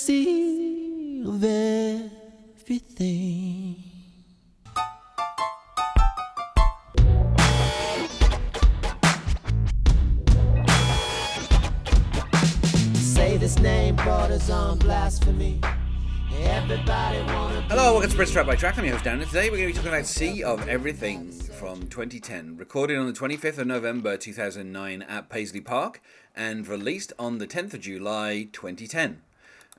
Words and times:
Of 0.00 0.10
everything. 2.62 3.82
Say 12.94 13.36
this 13.38 13.58
name 13.58 13.96
borders 13.96 14.48
on 14.50 14.78
blasphemy. 14.78 15.58
Hello, 15.62 17.94
welcome 17.94 18.08
to 18.08 18.16
Prince 18.16 18.30
Track 18.30 18.46
by 18.46 18.54
Track. 18.54 18.78
I'm 18.78 18.84
your 18.84 18.94
host, 18.94 19.04
Dan, 19.04 19.20
and 19.20 19.28
today 19.28 19.50
we're 19.50 19.56
going 19.56 19.68
to 19.68 19.72
be 19.72 19.78
talking 19.78 19.88
about 19.88 20.06
Sea 20.06 20.44
of 20.44 20.68
Everything 20.68 21.32
from 21.32 21.88
2010, 21.88 22.56
recorded 22.56 22.96
on 22.96 23.08
the 23.08 23.12
25th 23.12 23.58
of 23.58 23.66
November 23.66 24.16
2009 24.16 25.02
at 25.02 25.28
Paisley 25.28 25.60
Park 25.60 26.00
and 26.36 26.68
released 26.68 27.12
on 27.18 27.38
the 27.38 27.48
10th 27.48 27.74
of 27.74 27.80
July 27.80 28.46
2010. 28.52 29.22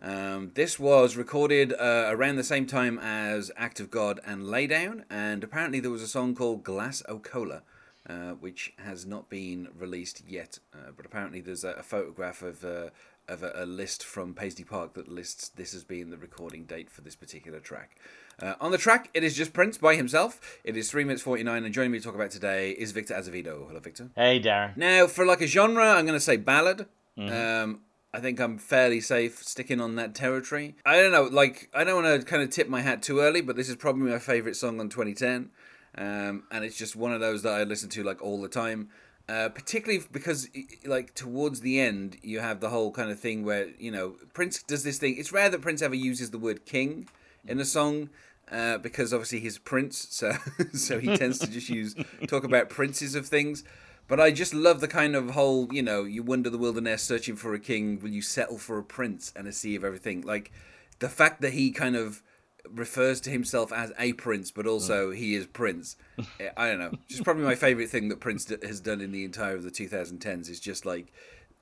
Um, 0.02 0.52
this 0.54 0.80
was 0.80 1.18
recorded 1.18 1.74
uh, 1.74 2.08
around 2.10 2.38
the 2.38 2.44
same 2.44 2.66
time 2.66 2.98
as 3.00 3.52
Act 3.58 3.80
of 3.80 3.92
God 3.92 4.20
and 4.26 4.44
Laydown, 4.44 5.04
and 5.10 5.44
apparently 5.44 5.80
there 5.80 5.92
was 5.92 6.02
a 6.02 6.08
song 6.08 6.36
called 6.36 6.64
Glass 6.64 7.04
O' 7.10 7.20
Cola, 7.20 7.64
uh, 8.10 8.32
which 8.32 8.74
has 8.78 9.06
not 9.06 9.30
been 9.30 9.68
released 9.78 10.24
yet. 10.28 10.60
Uh, 10.74 10.92
but 10.96 11.06
apparently 11.06 11.42
there's 11.42 11.64
a, 11.64 11.72
a 11.72 11.84
photograph 11.84 12.42
of, 12.42 12.64
uh, 12.64 12.90
of 13.28 13.44
a, 13.44 13.52
a 13.56 13.66
list 13.66 14.04
from 14.04 14.34
Paisley 14.34 14.64
Park 14.64 14.94
that 14.94 15.10
lists 15.10 15.50
this 15.50 15.74
as 15.74 15.84
being 15.84 16.10
the 16.10 16.18
recording 16.18 16.64
date 16.64 16.90
for 16.90 17.02
this 17.02 17.16
particular 17.16 17.60
track. 17.60 17.98
Uh, 18.42 18.54
on 18.62 18.72
the 18.72 18.78
track, 18.78 19.10
it 19.14 19.26
is 19.26 19.36
just 19.36 19.52
Prince 19.52 19.78
by 19.78 19.96
himself. 19.96 20.60
It 20.64 20.78
is 20.78 20.90
3 20.90 21.04
minutes 21.04 21.24
49, 21.24 21.66
and 21.66 21.74
joining 21.74 21.92
me 21.92 22.00
to 22.00 22.06
talk 22.06 22.16
about 22.16 22.32
today 22.32 22.72
is 22.72 22.94
Victor 22.94 23.16
Azevedo. 23.16 23.66
Hello, 23.68 23.82
Victor. 23.82 24.10
Hey, 24.16 24.40
Darren. 24.40 24.78
Now, 24.78 25.08
for 25.08 25.26
like 25.26 25.42
a 25.42 25.48
genre, 25.48 25.84
I'm 25.84 26.06
going 26.06 26.18
to 26.18 26.22
say 26.22 26.38
ballad. 26.38 26.86
Um, 27.18 27.82
I 28.14 28.20
think 28.20 28.40
I'm 28.40 28.58
fairly 28.58 29.02
safe 29.02 29.44
sticking 29.44 29.80
on 29.80 29.96
that 29.96 30.16
territory. 30.16 30.76
I 30.86 30.96
don't 30.96 31.12
know, 31.12 31.24
like, 31.24 31.70
I 31.74 31.84
don't 31.84 32.04
want 32.04 32.22
to 32.22 32.26
kind 32.26 32.42
of 32.42 32.50
tip 32.50 32.68
my 32.68 32.82
hat 32.82 33.04
too 33.04 33.20
early, 33.20 33.42
but 33.42 33.56
this 33.56 33.70
is 33.70 33.76
probably 33.76 34.10
my 34.10 34.18
favorite 34.20 34.56
song 34.56 34.80
on 34.80 34.90
2010. 34.90 35.52
Um, 35.96 36.44
and 36.52 36.64
it's 36.64 36.78
just 36.78 36.96
one 36.96 37.14
of 37.14 37.20
those 37.20 37.44
that 37.44 37.54
I 37.54 37.64
listen 37.64 37.90
to 37.90 38.04
like 38.04 38.22
all 38.22 38.42
the 38.42 38.48
time. 38.48 38.90
Uh, 39.28 39.48
particularly 39.48 40.04
because, 40.12 40.50
like, 40.86 41.14
towards 41.14 41.62
the 41.62 41.80
end, 41.80 42.18
you 42.24 42.40
have 42.40 42.62
the 42.62 42.70
whole 42.70 42.92
kind 42.92 43.12
of 43.12 43.20
thing 43.20 43.46
where, 43.46 43.68
you 43.78 43.92
know, 43.92 44.16
Prince 44.34 44.64
does 44.64 44.84
this 44.84 44.98
thing. 44.98 45.18
It's 45.20 45.32
rare 45.32 45.50
that 45.50 45.62
Prince 45.62 45.84
ever 45.84 45.94
uses 45.94 46.32
the 46.32 46.40
word 46.40 46.66
king 46.66 47.08
in 47.48 47.60
a 47.60 47.66
song. 47.66 48.10
Uh, 48.52 48.80
because 48.80 49.14
obviously 49.14 49.40
he's 49.40 49.60
prince, 49.60 50.08
so 50.10 50.32
so 50.74 51.00
he 51.00 51.16
tends 51.16 51.38
to 51.38 51.46
just 51.46 51.70
use 51.70 51.94
talk 52.26 52.44
about 52.44 52.68
princes 52.68 53.14
of 53.14 53.28
things. 53.28 53.64
But 54.10 54.20
I 54.20 54.32
just 54.32 54.56
love 54.56 54.82
the 54.82 54.88
kind 54.88 55.16
of 55.16 55.30
whole, 55.30 55.72
you 55.72 55.84
know, 55.84 56.04
you 56.04 56.24
wander 56.24 56.50
the 56.50 56.58
wilderness 56.58 57.04
searching 57.04 57.36
for 57.36 57.54
a 57.54 57.60
king, 57.60 58.00
will 58.02 58.10
you 58.10 58.24
settle 58.24 58.58
for 58.58 58.80
a 58.80 58.84
prince 58.84 59.32
and 59.36 59.48
a 59.48 59.54
sea 59.54 59.76
of 59.76 59.84
everything? 59.84 60.22
Like 60.22 60.52
the 60.98 61.08
fact 61.08 61.42
that 61.42 61.54
he 61.54 61.72
kind 61.72 61.96
of 61.96 62.24
refers 62.68 63.22
to 63.22 63.30
himself 63.30 63.72
as 63.72 63.94
a 64.00 64.14
prince, 64.14 64.50
but 64.50 64.66
also 64.66 65.12
he 65.12 65.36
is 65.36 65.46
prince. 65.46 65.96
Eh, 66.40 66.50
I 66.58 66.68
don't 66.68 66.80
know. 66.80 66.92
Just 67.08 67.24
probably 67.24 67.44
my 67.44 67.56
favorite 67.56 67.90
thing 67.90 68.10
that 68.10 68.20
Prince 68.20 68.46
d- 68.46 68.58
has 68.64 68.80
done 68.80 69.00
in 69.02 69.12
the 69.12 69.24
entire 69.24 69.56
of 69.56 69.64
the 69.64 69.72
2010s 69.72 70.50
is 70.50 70.60
just 70.60 70.86
like 70.86 71.14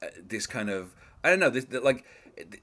uh, 0.02 0.08
this 0.24 0.48
kind 0.48 0.70
of 0.70 0.96
I 1.24 1.30
don't 1.30 1.40
know 1.40 1.50
this 1.50 1.66
like 1.84 2.06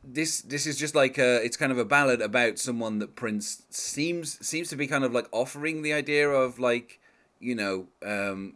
this 0.02 0.40
this 0.42 0.66
is 0.66 0.76
just 0.78 0.94
like 0.94 1.18
a, 1.18 1.44
it's 1.44 1.56
kind 1.56 1.72
of 1.72 1.78
a 1.78 1.84
ballad 1.84 2.20
about 2.20 2.58
someone 2.58 2.98
that 3.00 3.16
Prince 3.16 3.62
seems 3.70 4.44
seems 4.46 4.68
to 4.70 4.76
be 4.76 4.86
kind 4.86 5.04
of 5.04 5.12
like 5.12 5.28
offering 5.32 5.82
the 5.82 5.92
idea 5.92 6.28
of 6.28 6.58
like 6.58 7.00
you 7.40 7.54
know 7.54 7.86
um 8.04 8.54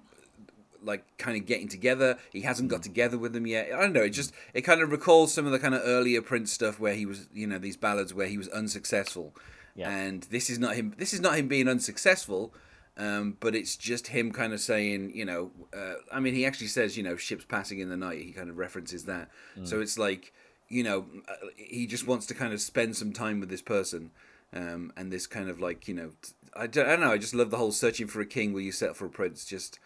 like 0.82 1.04
kind 1.18 1.36
of 1.36 1.46
getting 1.46 1.68
together. 1.68 2.18
He 2.32 2.42
hasn't 2.42 2.68
got 2.68 2.82
together 2.82 3.18
with 3.18 3.32
them 3.32 3.46
yet. 3.46 3.72
I 3.72 3.80
don't 3.80 3.92
know. 3.92 4.02
It 4.02 4.10
just 4.10 4.32
it 4.54 4.62
kind 4.62 4.80
of 4.80 4.90
recalls 4.90 5.32
some 5.32 5.46
of 5.46 5.52
the 5.52 5.58
kind 5.58 5.74
of 5.74 5.82
earlier 5.84 6.22
Prince 6.22 6.52
stuff 6.52 6.78
where 6.78 6.94
he 6.94 7.06
was, 7.06 7.28
you 7.32 7.46
know, 7.46 7.58
these 7.58 7.76
ballads 7.76 8.14
where 8.14 8.28
he 8.28 8.38
was 8.38 8.48
unsuccessful. 8.48 9.34
Yeah. 9.74 9.90
And 9.90 10.24
this 10.24 10.50
is 10.50 10.58
not 10.58 10.74
him. 10.74 10.94
This 10.98 11.12
is 11.12 11.20
not 11.20 11.36
him 11.36 11.48
being 11.48 11.68
unsuccessful. 11.68 12.52
Um, 12.96 13.36
but 13.38 13.54
it's 13.54 13.76
just 13.76 14.08
him 14.08 14.32
kind 14.32 14.52
of 14.52 14.58
saying, 14.58 15.12
you 15.14 15.24
know, 15.24 15.52
uh, 15.72 15.94
I 16.12 16.18
mean, 16.18 16.34
he 16.34 16.44
actually 16.44 16.66
says, 16.66 16.96
you 16.96 17.04
know, 17.04 17.14
ships 17.14 17.44
passing 17.44 17.78
in 17.78 17.90
the 17.90 17.96
night. 17.96 18.18
He 18.18 18.32
kind 18.32 18.50
of 18.50 18.58
references 18.58 19.04
that. 19.04 19.30
So 19.62 19.80
it's 19.80 19.96
like, 19.96 20.32
you 20.68 20.82
know, 20.82 21.06
uh, 21.28 21.34
he 21.56 21.86
just 21.86 22.08
wants 22.08 22.26
to 22.26 22.34
kind 22.34 22.52
of 22.52 22.60
spend 22.60 22.96
some 22.96 23.12
time 23.12 23.38
with 23.38 23.50
this 23.50 23.62
person. 23.62 24.10
Um, 24.52 24.92
and 24.96 25.12
this 25.12 25.28
kind 25.28 25.48
of 25.48 25.60
like, 25.60 25.86
you 25.86 25.94
know, 25.94 26.10
I 26.56 26.66
don't, 26.66 26.86
I 26.86 26.90
don't 26.96 27.00
know. 27.02 27.12
I 27.12 27.18
just 27.18 27.34
love 27.34 27.50
the 27.50 27.58
whole 27.58 27.70
searching 27.70 28.08
for 28.08 28.20
a 28.20 28.26
king 28.26 28.52
will 28.52 28.62
you 28.62 28.72
settle 28.72 28.94
for 28.94 29.06
a 29.06 29.10
prince. 29.10 29.44
Just, 29.44 29.78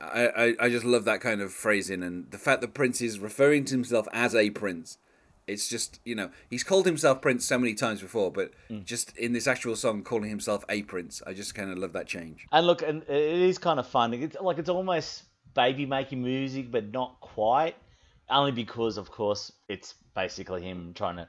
I, 0.00 0.28
I, 0.28 0.54
I 0.60 0.68
just 0.68 0.84
love 0.84 1.04
that 1.04 1.20
kind 1.20 1.40
of 1.40 1.52
phrasing 1.52 2.02
and 2.02 2.30
the 2.30 2.38
fact 2.38 2.60
that 2.60 2.74
Prince 2.74 3.00
is 3.00 3.18
referring 3.18 3.64
to 3.66 3.74
himself 3.74 4.06
as 4.12 4.34
a 4.34 4.50
prince. 4.50 4.98
It's 5.46 5.68
just 5.68 6.00
you 6.04 6.14
know 6.16 6.30
he's 6.50 6.64
called 6.64 6.86
himself 6.86 7.22
Prince 7.22 7.44
so 7.44 7.58
many 7.58 7.74
times 7.74 8.02
before, 8.02 8.32
but 8.32 8.50
mm. 8.68 8.84
just 8.84 9.16
in 9.16 9.32
this 9.32 9.46
actual 9.46 9.76
song 9.76 10.02
calling 10.02 10.28
himself 10.28 10.64
a 10.68 10.82
prince, 10.82 11.22
I 11.24 11.34
just 11.34 11.54
kind 11.54 11.70
of 11.70 11.78
love 11.78 11.92
that 11.92 12.08
change. 12.08 12.46
And 12.50 12.66
look, 12.66 12.82
and 12.82 13.02
it 13.04 13.10
is 13.10 13.56
kind 13.56 13.78
of 13.78 13.86
fun. 13.86 14.12
It's 14.12 14.36
like 14.40 14.58
it's 14.58 14.68
almost 14.68 15.22
baby 15.54 15.86
making 15.86 16.22
music, 16.22 16.70
but 16.70 16.92
not 16.92 17.20
quite. 17.20 17.76
Only 18.28 18.50
because, 18.50 18.96
of 18.98 19.08
course, 19.12 19.52
it's 19.68 19.94
basically 20.16 20.62
him 20.62 20.92
trying 20.94 21.16
to 21.16 21.28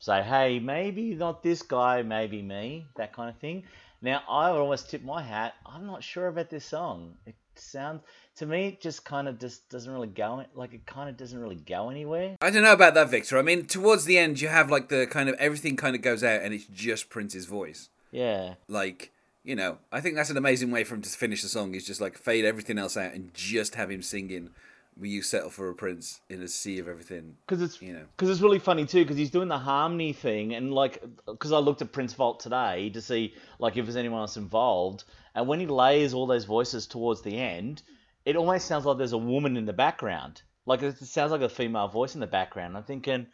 say, 0.00 0.20
"Hey, 0.22 0.58
maybe 0.58 1.14
not 1.14 1.40
this 1.40 1.62
guy, 1.62 2.02
maybe 2.02 2.42
me," 2.42 2.86
that 2.96 3.12
kind 3.12 3.30
of 3.30 3.38
thing. 3.38 3.62
Now, 4.02 4.22
I 4.28 4.50
would 4.50 4.60
almost 4.60 4.90
tip 4.90 5.04
my 5.04 5.22
hat. 5.22 5.54
I'm 5.64 5.86
not 5.86 6.02
sure 6.02 6.26
about 6.26 6.50
this 6.50 6.66
song. 6.66 7.14
It 7.26 7.36
sounds 7.58 8.02
to 8.36 8.46
me, 8.46 8.68
it 8.68 8.80
just 8.80 9.04
kind 9.04 9.28
of 9.28 9.38
just 9.38 9.68
doesn't 9.68 9.92
really 9.92 10.08
go. 10.08 10.44
Like 10.54 10.74
it 10.74 10.86
kind 10.86 11.08
of 11.08 11.16
doesn't 11.16 11.38
really 11.38 11.56
go 11.56 11.90
anywhere. 11.90 12.36
I 12.40 12.50
don't 12.50 12.62
know 12.62 12.72
about 12.72 12.94
that, 12.94 13.10
Victor. 13.10 13.38
I 13.38 13.42
mean, 13.42 13.66
towards 13.66 14.04
the 14.04 14.18
end, 14.18 14.40
you 14.40 14.48
have 14.48 14.70
like 14.70 14.88
the 14.88 15.06
kind 15.06 15.28
of 15.28 15.36
everything 15.36 15.76
kind 15.76 15.94
of 15.94 16.02
goes 16.02 16.24
out, 16.24 16.42
and 16.42 16.52
it's 16.52 16.66
just 16.66 17.10
Prince's 17.10 17.46
voice. 17.46 17.90
Yeah. 18.10 18.54
Like 18.68 19.12
you 19.44 19.54
know, 19.54 19.78
I 19.92 20.00
think 20.00 20.16
that's 20.16 20.30
an 20.30 20.36
amazing 20.36 20.70
way 20.70 20.84
for 20.84 20.94
him 20.94 21.02
to 21.02 21.08
finish 21.08 21.42
the 21.42 21.48
song. 21.48 21.74
Is 21.74 21.86
just 21.86 22.00
like 22.00 22.18
fade 22.18 22.44
everything 22.44 22.78
else 22.78 22.96
out 22.96 23.12
and 23.14 23.32
just 23.34 23.76
have 23.76 23.90
him 23.90 24.02
singing. 24.02 24.50
Will 24.96 25.08
you 25.08 25.22
settle 25.22 25.50
for 25.50 25.68
a 25.70 25.74
prince 25.74 26.20
in 26.28 26.40
a 26.42 26.48
sea 26.48 26.78
of 26.78 26.86
everything? 26.88 27.36
because 27.46 27.60
it's 27.62 27.82
You 27.82 27.94
know. 27.94 28.06
because 28.16 28.30
it's 28.30 28.40
really 28.40 28.58
funny 28.60 28.86
too 28.86 29.02
because 29.04 29.16
he's 29.16 29.30
doing 29.30 29.48
the 29.48 29.58
harmony 29.58 30.12
thing 30.12 30.54
and 30.54 30.72
like 30.72 31.02
because 31.26 31.52
I 31.52 31.58
looked 31.58 31.82
at 31.82 31.92
Prince 31.92 32.12
Vault 32.14 32.40
today 32.40 32.90
to 32.90 33.00
see 33.00 33.34
like 33.58 33.76
if 33.76 33.84
there's 33.86 33.96
anyone 33.96 34.20
else 34.20 34.36
involved 34.36 35.04
and 35.34 35.48
when 35.48 35.58
he 35.60 35.66
layers 35.66 36.14
all 36.14 36.26
those 36.26 36.44
voices 36.44 36.86
towards 36.86 37.22
the 37.22 37.36
end 37.36 37.82
it 38.24 38.36
almost 38.36 38.66
sounds 38.66 38.84
like 38.84 38.98
there's 38.98 39.12
a 39.12 39.18
woman 39.18 39.56
in 39.56 39.64
the 39.66 39.72
background 39.72 40.42
like 40.64 40.82
it 40.82 40.96
sounds 40.98 41.32
like 41.32 41.42
a 41.42 41.48
female 41.48 41.88
voice 41.88 42.14
in 42.14 42.20
the 42.20 42.26
background 42.26 42.76
I'm 42.76 42.84
thinking 42.84 43.26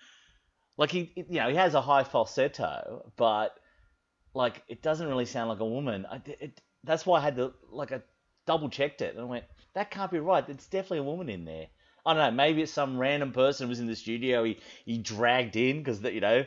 like 0.79 0.91
he 0.91 1.13
you 1.15 1.41
know 1.41 1.49
he 1.51 1.57
has 1.57 1.75
a 1.75 1.81
high 1.83 2.05
falsetto 2.05 3.13
but 3.17 3.55
like 4.33 4.63
it 4.69 4.83
doesn't 4.83 5.07
really 5.07 5.27
sound 5.27 5.51
like 5.51 5.61
a 5.61 5.67
woman 5.67 6.07
I, 6.11 6.23
it, 6.27 6.61
that's 6.85 7.05
why 7.05 7.19
I 7.19 7.23
had 7.23 7.37
to 7.37 7.53
like 7.71 7.93
I 7.93 8.01
double 8.47 8.71
checked 8.71 9.03
it 9.03 9.15
and 9.15 9.21
I 9.21 9.25
went 9.25 9.45
that 9.75 9.91
can't 9.91 10.11
be 10.11 10.19
right 10.19 10.49
it's 10.49 10.67
definitely 10.67 10.99
a 10.99 11.03
woman 11.03 11.29
in 11.29 11.45
there 11.45 11.67
I 12.07 12.15
don't 12.15 12.23
know. 12.23 12.31
Maybe 12.31 12.63
it's 12.63 12.73
some 12.73 12.99
random 12.99 13.31
person 13.31 13.67
who 13.67 13.69
was 13.69 13.79
in 13.79 13.87
the 13.87 13.95
studio. 13.95 14.43
He 14.43 14.59
he 14.87 14.97
dragged 14.97 15.55
in 15.55 15.79
because 15.79 16.03
you 16.03 16.23
know 16.23 16.47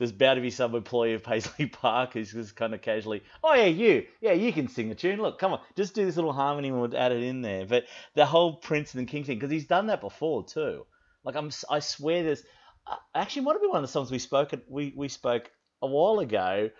there's 0.00 0.12
bound 0.12 0.38
to 0.38 0.40
be 0.40 0.50
some 0.50 0.74
employee 0.74 1.12
of 1.12 1.22
Paisley 1.22 1.66
Park 1.72 2.14
who's 2.14 2.32
just 2.32 2.56
kind 2.56 2.72
of 2.72 2.80
casually, 2.80 3.22
oh 3.44 3.52
yeah, 3.52 3.66
you, 3.66 4.06
yeah, 4.22 4.32
you 4.32 4.50
can 4.50 4.66
sing 4.66 4.90
a 4.90 4.94
tune. 4.94 5.20
Look, 5.20 5.38
come 5.38 5.52
on, 5.52 5.60
just 5.76 5.94
do 5.94 6.06
this 6.06 6.16
little 6.16 6.32
harmony 6.32 6.68
and 6.68 6.80
we'll 6.80 6.96
add 6.96 7.12
it 7.12 7.22
in 7.22 7.42
there. 7.42 7.66
But 7.66 7.84
the 8.14 8.24
whole 8.24 8.56
Prince 8.56 8.94
and 8.94 9.06
the 9.06 9.10
King 9.10 9.24
thing, 9.24 9.36
because 9.36 9.50
he's 9.50 9.66
done 9.66 9.88
that 9.88 10.00
before 10.00 10.42
too. 10.42 10.86
Like 11.22 11.36
I'm, 11.36 11.50
I 11.68 11.80
swear 11.80 12.22
there's 12.22 12.42
uh, 12.86 12.96
actually 13.14 13.42
might 13.42 13.52
have 13.52 13.60
been 13.60 13.70
one 13.70 13.80
of 13.80 13.82
the 13.82 13.92
songs 13.92 14.10
we 14.10 14.18
spoke 14.18 14.54
we 14.70 14.94
we 14.96 15.08
spoke 15.08 15.50
a 15.82 15.86
while 15.86 16.20
ago, 16.20 16.70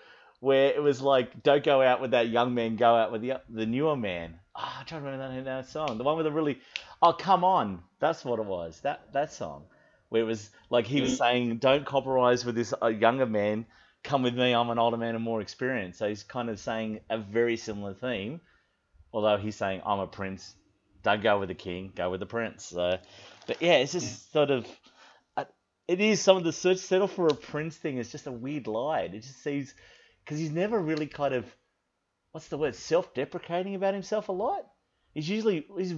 where 0.41 0.73
it 0.73 0.83
was 0.83 1.01
like, 1.01 1.43
don't 1.43 1.63
go 1.63 1.81
out 1.83 2.01
with 2.01 2.13
that 2.13 2.29
young 2.29 2.55
man, 2.55 2.77
go 2.77 2.95
out 2.97 3.13
with 3.13 3.23
the 3.23 3.41
the 3.49 3.67
newer 3.67 3.97
man. 3.97 4.39
Ah, 4.57 4.81
I'm 4.81 4.87
trying 4.87 5.03
to 5.03 5.11
remember 5.11 5.35
that, 5.37 5.45
that 5.45 5.69
song. 5.69 5.97
The 5.97 6.05
one 6.05 6.17
with 6.17 6.27
the 6.27 6.33
really, 6.33 6.59
oh 7.01 7.13
come 7.13 7.45
on, 7.45 7.83
that's 8.01 8.25
what 8.25 8.39
it 8.39 8.47
was. 8.47 8.81
That 8.81 9.13
that 9.13 9.33
song, 9.33 9.65
where 10.09 10.23
it 10.23 10.27
was 10.27 10.51
like 10.71 10.87
he 10.87 11.01
was 11.01 11.17
saying, 11.19 11.59
don't 11.59 11.87
compromise 11.87 12.45
with 12.45 12.55
this 12.57 12.75
uh, 12.83 12.89
younger 12.89 13.27
man. 13.27 13.67
Come 14.03 14.23
with 14.23 14.35
me. 14.35 14.55
I'm 14.55 14.71
an 14.71 14.79
older 14.79 14.97
man 14.97 15.15
and 15.15 15.23
more 15.23 15.43
experienced. 15.43 15.99
So 15.99 16.09
he's 16.09 16.23
kind 16.23 16.49
of 16.49 16.59
saying 16.59 17.01
a 17.11 17.19
very 17.19 17.59
similar 17.59 17.93
theme, 17.93 18.41
although 19.13 19.37
he's 19.37 19.57
saying 19.57 19.83
I'm 19.85 19.99
a 19.99 20.07
prince. 20.07 20.55
Don't 21.03 21.23
go 21.23 21.39
with 21.39 21.49
the 21.49 21.55
king. 21.55 21.93
Go 21.95 22.11
with 22.11 22.21
the 22.21 22.27
prince. 22.27 22.65
So, 22.65 22.99
but 23.47 23.61
yeah, 23.61 23.75
it's 23.75 23.93
just 23.93 24.33
sort 24.33 24.51
of. 24.51 24.67
uh, 25.37 25.45
It 25.87 26.01
is 26.01 26.21
some 26.21 26.39
of 26.39 26.45
the 26.45 26.53
search 26.53 26.79
settle 26.79 27.09
for 27.09 27.29
a 27.29 27.35
prince 27.35 27.77
thing 27.77 27.99
is 27.99 28.11
just 28.11 28.27
a 28.27 28.33
weird 28.33 28.67
lie. 28.67 29.03
It 29.03 29.13
just 29.23 29.43
seems 29.43 29.75
because 30.31 30.39
he's 30.39 30.53
never 30.53 30.79
really 30.79 31.09
kind 31.09 31.35
of 31.35 31.45
what's 32.31 32.47
the 32.47 32.57
word 32.57 32.77
self-deprecating 32.77 33.75
about 33.75 33.95
himself 33.95 34.29
a 34.29 34.33
lot. 34.33 34.65
He's 35.13 35.29
usually 35.29 35.67
he's 35.77 35.93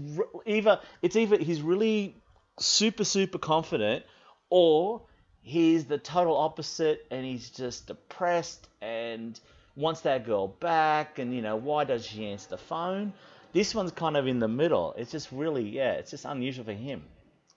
either 0.47 0.81
it's 1.03 1.17
either 1.17 1.37
he's 1.37 1.61
really 1.61 2.17
super 2.59 3.05
super 3.05 3.37
confident 3.37 4.07
or 4.49 5.03
he's 5.43 5.85
the 5.85 5.99
total 5.99 6.35
opposite 6.35 7.05
and 7.11 7.27
he's 7.27 7.51
just 7.51 7.89
depressed 7.89 8.67
and 8.81 9.39
wants 9.77 10.01
that 10.01 10.25
girl 10.25 10.49
back 10.49 11.19
and 11.19 11.35
you 11.35 11.43
know 11.43 11.57
why 11.57 11.85
does 11.85 12.07
she 12.07 12.25
answer 12.25 12.49
the 12.49 12.57
phone? 12.57 13.13
This 13.53 13.75
one's 13.75 13.93
kind 13.93 14.17
of 14.17 14.27
in 14.27 14.39
the 14.39 14.49
middle. 14.49 14.95
It's 14.97 15.13
just 15.13 15.31
really 15.31 15.69
yeah 15.69 15.93
it's 15.93 16.13
just 16.13 16.25
unusual 16.25 16.65
for 16.65 16.73
him. 16.73 17.03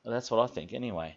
That's 0.04 0.30
what 0.30 0.42
i 0.42 0.54
think 0.54 0.74
anyway 0.74 1.16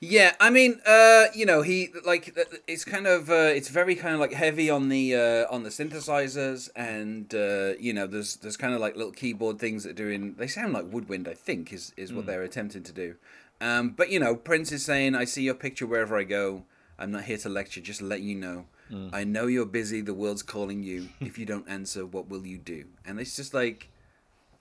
Yeah, 0.00 0.34
I 0.38 0.50
mean, 0.50 0.80
uh, 0.86 1.26
you 1.34 1.46
know, 1.46 1.62
he 1.62 1.88
like 2.04 2.36
it's 2.66 2.84
kind 2.84 3.06
of 3.06 3.30
uh, 3.30 3.50
it's 3.54 3.70
very 3.70 3.94
kind 3.94 4.12
of 4.12 4.20
like 4.20 4.34
heavy 4.34 4.68
on 4.68 4.90
the 4.90 5.14
uh, 5.14 5.54
on 5.54 5.62
the 5.62 5.70
synthesizers, 5.70 6.68
and 6.76 7.34
uh, 7.34 7.78
you 7.80 7.94
know, 7.94 8.06
there's 8.06 8.36
there's 8.36 8.58
kind 8.58 8.74
of 8.74 8.80
like 8.80 8.94
little 8.94 9.12
keyboard 9.12 9.58
things 9.58 9.84
that 9.84 9.90
are 9.90 9.94
doing. 9.94 10.34
They 10.34 10.48
sound 10.48 10.74
like 10.74 10.92
woodwind, 10.92 11.26
I 11.26 11.32
think, 11.34 11.72
is 11.72 11.94
is 11.96 12.12
what 12.12 12.26
they're 12.26 12.42
attempting 12.42 12.82
to 12.82 12.92
do. 12.92 13.14
Um, 13.62 13.90
but 13.90 14.10
you 14.10 14.20
know, 14.20 14.36
Prince 14.36 14.70
is 14.70 14.84
saying, 14.84 15.14
"I 15.14 15.24
see 15.24 15.42
your 15.44 15.54
picture 15.54 15.86
wherever 15.86 16.18
I 16.18 16.24
go. 16.24 16.64
I'm 16.98 17.10
not 17.10 17.24
here 17.24 17.38
to 17.38 17.48
lecture, 17.48 17.80
just 17.80 18.02
let 18.02 18.20
you 18.20 18.34
know. 18.34 18.66
I 19.12 19.24
know 19.24 19.46
you're 19.46 19.64
busy. 19.66 20.02
The 20.02 20.14
world's 20.14 20.42
calling 20.42 20.82
you. 20.82 21.08
If 21.20 21.38
you 21.38 21.46
don't 21.46 21.68
answer, 21.68 22.04
what 22.04 22.28
will 22.28 22.46
you 22.46 22.58
do?" 22.58 22.84
And 23.06 23.18
it's 23.18 23.34
just 23.34 23.54
like. 23.54 23.88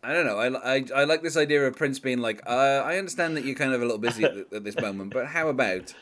I 0.06 0.14
don't 0.14 0.28
know. 0.28 0.38
I, 0.38 0.76
I, 0.76 0.86
I 0.96 1.04
like 1.06 1.24
this 1.24 1.36
idea 1.36 1.66
of 1.66 1.76
Prince 1.76 1.98
being 1.98 2.20
like, 2.20 2.44
uh, 2.46 2.84
I 2.86 3.00
understand 3.00 3.36
that 3.38 3.44
you're 3.44 3.56
kind 3.56 3.74
of 3.74 3.82
a 3.82 3.86
little 3.86 3.98
busy 3.98 4.24
at, 4.24 4.54
at 4.54 4.64
this 4.64 4.80
moment, 4.80 5.12
but 5.12 5.26
how 5.26 5.48
about, 5.48 5.96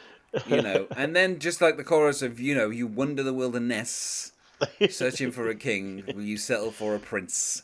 you 0.46 0.62
know? 0.62 0.88
And 0.98 1.16
then 1.16 1.40
just 1.40 1.62
like 1.62 1.78
the 1.78 1.86
chorus 1.86 2.22
of, 2.22 2.38
you 2.38 2.54
know, 2.54 2.70
you 2.70 2.86
wander 2.86 3.24
the 3.24 3.34
wilderness, 3.34 4.34
searching 4.90 5.32
for 5.32 5.48
a 5.48 5.56
king. 5.56 6.04
Will 6.08 6.22
you 6.24 6.38
settle 6.38 6.72
for 6.72 6.96
a 6.96 7.00
prince 7.00 7.64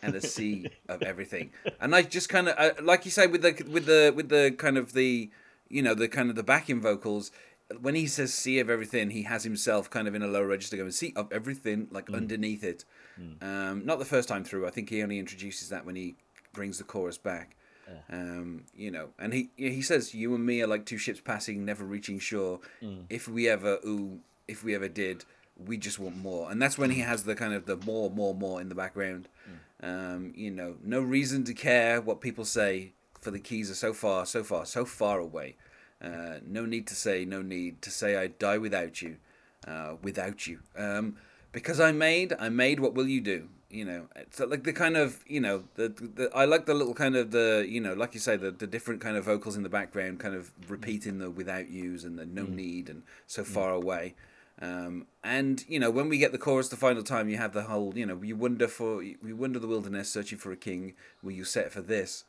and 0.00 0.14
a 0.14 0.20
sea 0.20 0.68
of 0.88 1.02
everything? 1.02 1.50
And 1.80 1.92
I 1.94 2.02
just 2.02 2.28
kind 2.28 2.48
of, 2.48 2.84
like 2.84 3.04
you 3.04 3.10
say, 3.10 3.26
with 3.26 3.42
the 3.42 3.64
with 3.68 3.86
the 3.86 4.12
with 4.14 4.28
the 4.28 4.54
kind 4.56 4.78
of 4.78 4.92
the, 4.92 5.28
you 5.68 5.82
know, 5.82 5.94
the 5.94 6.08
kind 6.08 6.30
of 6.30 6.36
the 6.36 6.44
backing 6.44 6.80
vocals. 6.80 7.32
When 7.80 7.94
he 7.94 8.06
says 8.06 8.34
"sea 8.34 8.58
of 8.58 8.68
everything," 8.68 9.10
he 9.10 9.22
has 9.22 9.44
himself 9.44 9.88
kind 9.90 10.08
of 10.08 10.14
in 10.14 10.22
a 10.22 10.26
low 10.26 10.42
register 10.42 10.76
going 10.76 10.90
"sea 10.90 11.12
of 11.14 11.30
everything," 11.32 11.88
like 11.90 12.10
underneath 12.10 12.64
it. 12.64 12.84
Um, 13.42 13.84
not 13.86 13.98
the 13.98 14.04
first 14.04 14.28
time 14.28 14.44
through. 14.44 14.66
I 14.66 14.70
think 14.70 14.88
he 14.90 15.02
only 15.02 15.18
introduces 15.18 15.68
that 15.68 15.84
when 15.86 15.94
he 15.96 16.16
brings 16.52 16.78
the 16.78 16.84
chorus 16.84 17.18
back. 17.18 17.56
Um, 18.08 18.64
you 18.74 18.90
know, 18.90 19.08
and 19.18 19.32
he 19.32 19.50
he 19.56 19.82
says, 19.82 20.14
"You 20.14 20.34
and 20.34 20.44
me 20.46 20.62
are 20.62 20.66
like 20.66 20.84
two 20.86 20.98
ships 20.98 21.20
passing, 21.20 21.64
never 21.64 21.84
reaching 21.84 22.18
shore. 22.18 22.60
If 23.08 23.28
we 23.28 23.48
ever, 23.48 23.78
ooh, 23.84 24.20
if 24.48 24.62
we 24.64 24.74
ever 24.74 24.88
did, 24.88 25.24
we 25.56 25.76
just 25.76 25.98
want 25.98 26.16
more." 26.16 26.50
And 26.50 26.60
that's 26.62 26.78
when 26.78 26.90
he 26.90 27.00
has 27.00 27.24
the 27.24 27.34
kind 27.34 27.52
of 27.52 27.66
the 27.66 27.76
more, 27.76 28.10
more, 28.10 28.34
more 28.34 28.60
in 28.60 28.68
the 28.68 28.74
background. 28.74 29.28
Um, 29.82 30.32
you 30.36 30.50
know, 30.50 30.76
no 30.82 31.00
reason 31.00 31.44
to 31.44 31.54
care 31.54 32.00
what 32.00 32.20
people 32.20 32.44
say, 32.44 32.92
for 33.20 33.30
the 33.30 33.38
keys 33.40 33.70
are 33.70 33.74
so 33.74 33.92
far, 33.92 34.24
so 34.26 34.44
far, 34.44 34.66
so 34.66 34.84
far 34.84 35.18
away. 35.18 35.56
Uh, 36.02 36.38
no 36.46 36.64
need 36.64 36.86
to 36.86 36.94
say, 36.94 37.24
no 37.24 37.42
need 37.42 37.82
to 37.82 37.90
say, 37.90 38.16
I 38.16 38.28
die 38.28 38.58
without 38.58 39.02
you, 39.02 39.16
uh, 39.66 39.96
without 40.02 40.46
you. 40.46 40.60
Um, 40.76 41.16
because 41.52 41.80
I 41.80 41.92
made, 41.92 42.34
I 42.38 42.48
made. 42.48 42.80
What 42.80 42.94
will 42.94 43.08
you 43.08 43.20
do? 43.20 43.48
You 43.68 43.84
know, 43.84 44.08
it's 44.16 44.40
like 44.40 44.64
the 44.64 44.72
kind 44.72 44.96
of, 44.96 45.22
you 45.28 45.40
know, 45.40 45.64
the, 45.74 45.88
the 45.88 46.30
I 46.34 46.44
like 46.44 46.66
the 46.66 46.74
little 46.74 46.94
kind 46.94 47.16
of 47.16 47.30
the, 47.30 47.66
you 47.68 47.80
know, 47.80 47.92
like 47.94 48.14
you 48.14 48.20
say, 48.20 48.36
the, 48.36 48.50
the 48.50 48.66
different 48.66 49.00
kind 49.00 49.16
of 49.16 49.24
vocals 49.24 49.56
in 49.56 49.62
the 49.62 49.68
background, 49.68 50.18
kind 50.20 50.34
of 50.34 50.50
repeating 50.68 51.18
the 51.18 51.30
without 51.30 51.70
yous 51.70 52.02
and 52.02 52.18
the 52.18 52.26
no 52.26 52.44
need 52.44 52.88
and 52.88 53.02
so 53.26 53.44
far 53.44 53.70
away. 53.72 54.14
Um, 54.60 55.06
and 55.22 55.64
you 55.68 55.78
know, 55.78 55.90
when 55.90 56.08
we 56.08 56.18
get 56.18 56.32
the 56.32 56.38
chorus 56.38 56.68
the 56.68 56.76
final 56.76 57.02
time, 57.02 57.28
you 57.28 57.36
have 57.36 57.52
the 57.52 57.62
whole, 57.62 57.92
you 57.96 58.06
know, 58.06 58.20
you 58.22 58.36
wonder 58.36 58.68
for, 58.68 59.02
you 59.02 59.36
wonder 59.36 59.58
the 59.58 59.68
wilderness, 59.68 60.10
searching 60.10 60.38
for 60.38 60.50
a 60.50 60.56
king. 60.56 60.94
Will 61.22 61.32
you 61.32 61.44
set 61.44 61.70
for 61.70 61.80
this? 61.80 62.24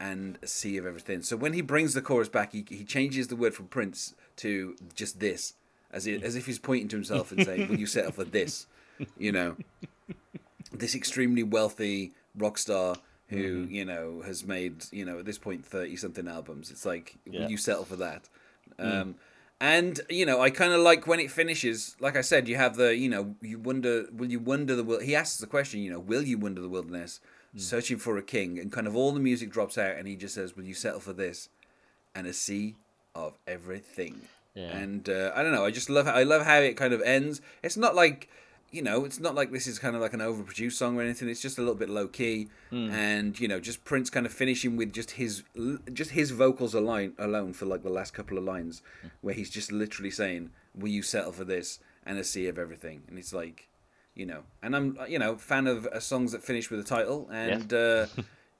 And 0.00 0.38
a 0.42 0.46
sea 0.46 0.76
of 0.78 0.86
everything. 0.86 1.22
So 1.22 1.36
when 1.36 1.52
he 1.52 1.60
brings 1.60 1.92
the 1.94 2.00
chorus 2.02 2.28
back, 2.30 2.52
he, 2.52 2.64
he 2.68 2.84
changes 2.84 3.28
the 3.28 3.36
word 3.36 3.54
from 3.54 3.66
Prince 3.66 4.14
to 4.36 4.74
just 4.94 5.20
this, 5.20 5.52
as 5.92 6.06
it, 6.06 6.22
as 6.22 6.34
if 6.34 6.46
he's 6.46 6.58
pointing 6.58 6.88
to 6.88 6.96
himself 6.96 7.30
and 7.30 7.42
saying, 7.42 7.68
"Will 7.68 7.78
you 7.78 7.86
settle 7.86 8.12
for 8.12 8.24
this?" 8.24 8.66
You 9.18 9.32
know, 9.32 9.56
this 10.72 10.94
extremely 10.94 11.42
wealthy 11.42 12.12
rock 12.36 12.58
star 12.58 12.96
who 13.28 13.66
you 13.70 13.84
know 13.84 14.22
has 14.24 14.44
made 14.44 14.84
you 14.92 15.04
know 15.04 15.18
at 15.20 15.24
this 15.24 15.38
point 15.38 15.64
thirty 15.64 15.96
something 15.96 16.28
albums. 16.28 16.70
It's 16.70 16.84
like, 16.84 17.16
Yeah. 17.24 17.42
will 17.42 17.50
you 17.50 17.56
settle 17.56 17.84
for 17.84 17.96
that? 17.96 18.28
Um, 18.78 19.16
and 19.60 20.00
you 20.08 20.24
know, 20.24 20.40
I 20.40 20.50
kind 20.50 20.72
of 20.72 20.80
like 20.80 21.06
when 21.06 21.20
it 21.20 21.30
finishes. 21.30 21.96
Like 22.00 22.16
I 22.16 22.22
said, 22.22 22.48
you 22.48 22.56
have 22.56 22.76
the 22.76 22.96
you 22.96 23.08
know, 23.08 23.34
you 23.42 23.58
wonder, 23.58 24.06
will 24.12 24.30
you 24.30 24.38
wonder 24.40 24.74
the 24.74 24.84
wil- 24.84 25.00
He 25.00 25.14
asks 25.14 25.38
the 25.38 25.46
question, 25.46 25.80
you 25.80 25.90
know, 25.90 26.00
will 26.00 26.22
you 26.22 26.38
wonder 26.38 26.60
the 26.60 26.68
wilderness, 26.68 27.20
Hmm. 27.52 27.58
searching 27.58 27.98
for 27.98 28.16
a 28.16 28.22
king, 28.22 28.58
and 28.58 28.70
kind 28.70 28.86
of 28.86 28.94
all 28.94 29.12
the 29.12 29.20
music 29.20 29.50
drops 29.50 29.76
out, 29.76 29.96
and 29.96 30.06
he 30.06 30.16
just 30.16 30.34
says, 30.34 30.56
"Will 30.56 30.64
you 30.64 30.74
settle 30.74 31.00
for 31.00 31.12
this?" 31.12 31.48
and 32.14 32.26
a 32.26 32.32
sea 32.32 32.76
of 33.14 33.38
everything. 33.46 34.22
Yeah. 34.54 34.76
And 34.76 35.08
uh, 35.08 35.32
I 35.34 35.42
don't 35.42 35.52
know. 35.52 35.64
I 35.64 35.70
just 35.70 35.90
love. 35.90 36.08
I 36.08 36.22
love 36.22 36.42
how 36.42 36.58
it 36.58 36.76
kind 36.76 36.92
of 36.92 37.02
ends. 37.02 37.40
It's 37.62 37.76
not 37.76 37.94
like, 37.94 38.28
you 38.70 38.82
know, 38.82 39.04
it's 39.04 39.20
not 39.20 39.34
like 39.34 39.52
this 39.52 39.66
is 39.66 39.78
kind 39.78 39.94
of 39.94 40.02
like 40.02 40.12
an 40.12 40.20
overproduced 40.20 40.72
song 40.72 40.98
or 40.98 41.02
anything. 41.02 41.28
It's 41.28 41.40
just 41.40 41.58
a 41.58 41.60
little 41.60 41.76
bit 41.76 41.88
low 41.88 42.08
key, 42.08 42.48
hmm. 42.70 42.90
and 42.90 43.38
you 43.38 43.48
know, 43.48 43.60
just 43.60 43.84
Prince 43.84 44.10
kind 44.10 44.26
of 44.26 44.32
finishing 44.32 44.76
with 44.76 44.92
just 44.92 45.12
his, 45.12 45.44
just 45.92 46.10
his 46.12 46.30
vocals 46.30 46.74
alone, 46.74 47.12
alone 47.18 47.52
for 47.52 47.66
like 47.66 47.82
the 47.82 47.90
last 47.90 48.12
couple 48.12 48.38
of 48.38 48.44
lines, 48.44 48.82
hmm. 49.02 49.08
where 49.20 49.34
he's 49.34 49.50
just 49.50 49.70
literally 49.70 50.10
saying, 50.10 50.50
"Will 50.74 50.88
you 50.88 51.02
settle 51.02 51.32
for 51.32 51.44
this?" 51.44 51.78
and 52.06 52.18
a 52.18 52.24
sea 52.24 52.48
of 52.48 52.58
everything, 52.58 53.02
and 53.08 53.18
it's 53.18 53.32
like, 53.32 53.68
you 54.14 54.26
know, 54.26 54.42
and 54.62 54.74
I'm 54.76 54.98
you 55.08 55.18
know 55.18 55.36
fan 55.36 55.66
of 55.66 55.86
uh, 55.86 56.00
songs 56.00 56.32
that 56.32 56.42
finish 56.42 56.70
with 56.70 56.80
a 56.80 56.84
title, 56.84 57.28
and 57.32 57.72
uh, 57.72 58.06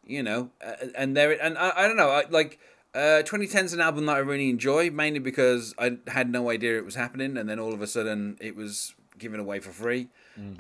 you 0.06 0.22
know, 0.22 0.50
uh, 0.64 0.86
and 0.94 1.16
there 1.16 1.32
and 1.42 1.56
I, 1.58 1.72
I 1.76 1.86
don't 1.88 1.96
know, 1.96 2.10
I 2.10 2.24
like. 2.30 2.58
Uh, 2.92 3.22
2010 3.22 3.66
is 3.66 3.72
an 3.72 3.80
album 3.80 4.06
that 4.06 4.16
I 4.16 4.18
really 4.18 4.50
enjoy, 4.50 4.90
mainly 4.90 5.20
because 5.20 5.72
I 5.78 5.98
had 6.08 6.28
no 6.28 6.50
idea 6.50 6.76
it 6.76 6.84
was 6.84 6.96
happening, 6.96 7.36
and 7.36 7.48
then 7.48 7.60
all 7.60 7.72
of 7.72 7.80
a 7.80 7.86
sudden 7.86 8.36
it 8.40 8.56
was 8.56 8.96
given 9.16 9.38
away 9.38 9.60
for 9.60 9.70
free. 9.70 10.08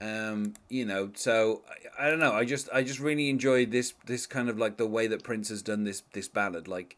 Um, 0.00 0.54
you 0.68 0.84
know, 0.84 1.10
so 1.14 1.62
I, 1.98 2.06
I 2.06 2.08
don't 2.10 2.20
know. 2.20 2.32
I 2.32 2.44
just 2.44 2.68
I 2.72 2.84
just 2.84 3.00
really 3.00 3.28
enjoy 3.30 3.66
this 3.66 3.94
this 4.06 4.26
kind 4.26 4.48
of 4.48 4.58
like 4.58 4.76
the 4.76 4.86
way 4.86 5.08
that 5.08 5.24
Prince 5.24 5.48
has 5.48 5.60
done 5.60 5.82
this 5.82 6.04
this 6.12 6.28
ballad. 6.28 6.68
Like, 6.68 6.96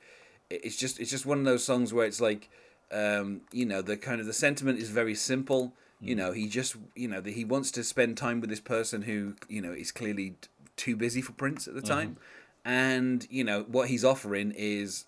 it- 0.50 0.60
it's 0.64 0.76
just 0.76 1.00
it's 1.00 1.10
just 1.10 1.24
one 1.24 1.38
of 1.38 1.44
those 1.46 1.64
songs 1.64 1.94
where 1.94 2.04
it's 2.06 2.20
like, 2.20 2.50
um, 2.90 3.40
you 3.52 3.64
know, 3.64 3.80
the 3.80 3.96
kind 3.96 4.20
of 4.20 4.26
the 4.26 4.34
sentiment 4.34 4.78
is 4.80 4.90
very 4.90 5.14
simple. 5.14 5.72
You 6.02 6.16
know, 6.16 6.32
he 6.32 6.48
just 6.48 6.76
you 6.94 7.08
know 7.08 7.20
that 7.20 7.32
he 7.32 7.44
wants 7.44 7.70
to 7.72 7.84
spend 7.84 8.16
time 8.16 8.40
with 8.40 8.50
this 8.50 8.60
person 8.60 9.02
who 9.02 9.36
you 9.48 9.62
know 9.62 9.72
is 9.72 9.92
clearly 9.92 10.34
too 10.76 10.96
busy 10.96 11.22
for 11.22 11.32
Prince 11.32 11.68
at 11.68 11.74
the 11.74 11.80
mm-hmm. 11.80 11.90
time, 11.90 12.16
and 12.64 13.26
you 13.30 13.44
know 13.44 13.62
what 13.68 13.88
he's 13.88 14.04
offering 14.04 14.52
is 14.56 15.04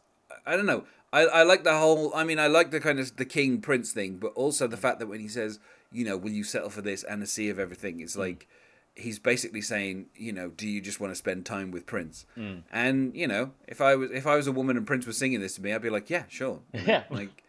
I 0.46 0.56
don't 0.56 0.66
know. 0.66 0.84
I, 1.12 1.22
I 1.26 1.42
like 1.44 1.64
the 1.64 1.76
whole. 1.76 2.12
I 2.14 2.24
mean, 2.24 2.38
I 2.38 2.48
like 2.48 2.70
the 2.70 2.80
kind 2.80 2.98
of 2.98 3.16
the 3.16 3.24
king 3.24 3.60
prince 3.60 3.92
thing, 3.92 4.16
but 4.16 4.32
also 4.34 4.66
the 4.66 4.76
mm. 4.76 4.80
fact 4.80 4.98
that 4.98 5.06
when 5.06 5.20
he 5.20 5.28
says, 5.28 5.60
you 5.92 6.04
know, 6.04 6.16
will 6.16 6.32
you 6.32 6.42
settle 6.42 6.70
for 6.70 6.82
this 6.82 7.04
and 7.04 7.22
a 7.22 7.26
sea 7.26 7.48
of 7.50 7.58
everything, 7.58 8.00
it's 8.00 8.16
mm. 8.16 8.20
like 8.20 8.48
he's 8.96 9.18
basically 9.18 9.60
saying, 9.60 10.06
you 10.16 10.32
know, 10.32 10.48
do 10.48 10.68
you 10.68 10.80
just 10.80 11.00
want 11.00 11.12
to 11.12 11.14
spend 11.14 11.46
time 11.46 11.70
with 11.70 11.86
Prince? 11.86 12.26
Mm. 12.36 12.62
And 12.72 13.16
you 13.16 13.28
know, 13.28 13.52
if 13.68 13.80
I 13.80 13.94
was 13.94 14.10
if 14.10 14.26
I 14.26 14.34
was 14.36 14.48
a 14.48 14.52
woman 14.52 14.76
and 14.76 14.86
Prince 14.86 15.06
was 15.06 15.16
singing 15.16 15.40
this 15.40 15.54
to 15.54 15.62
me, 15.62 15.72
I'd 15.72 15.82
be 15.82 15.90
like, 15.90 16.10
yeah, 16.10 16.24
sure, 16.28 16.60
Yeah. 16.72 17.04
like. 17.10 17.43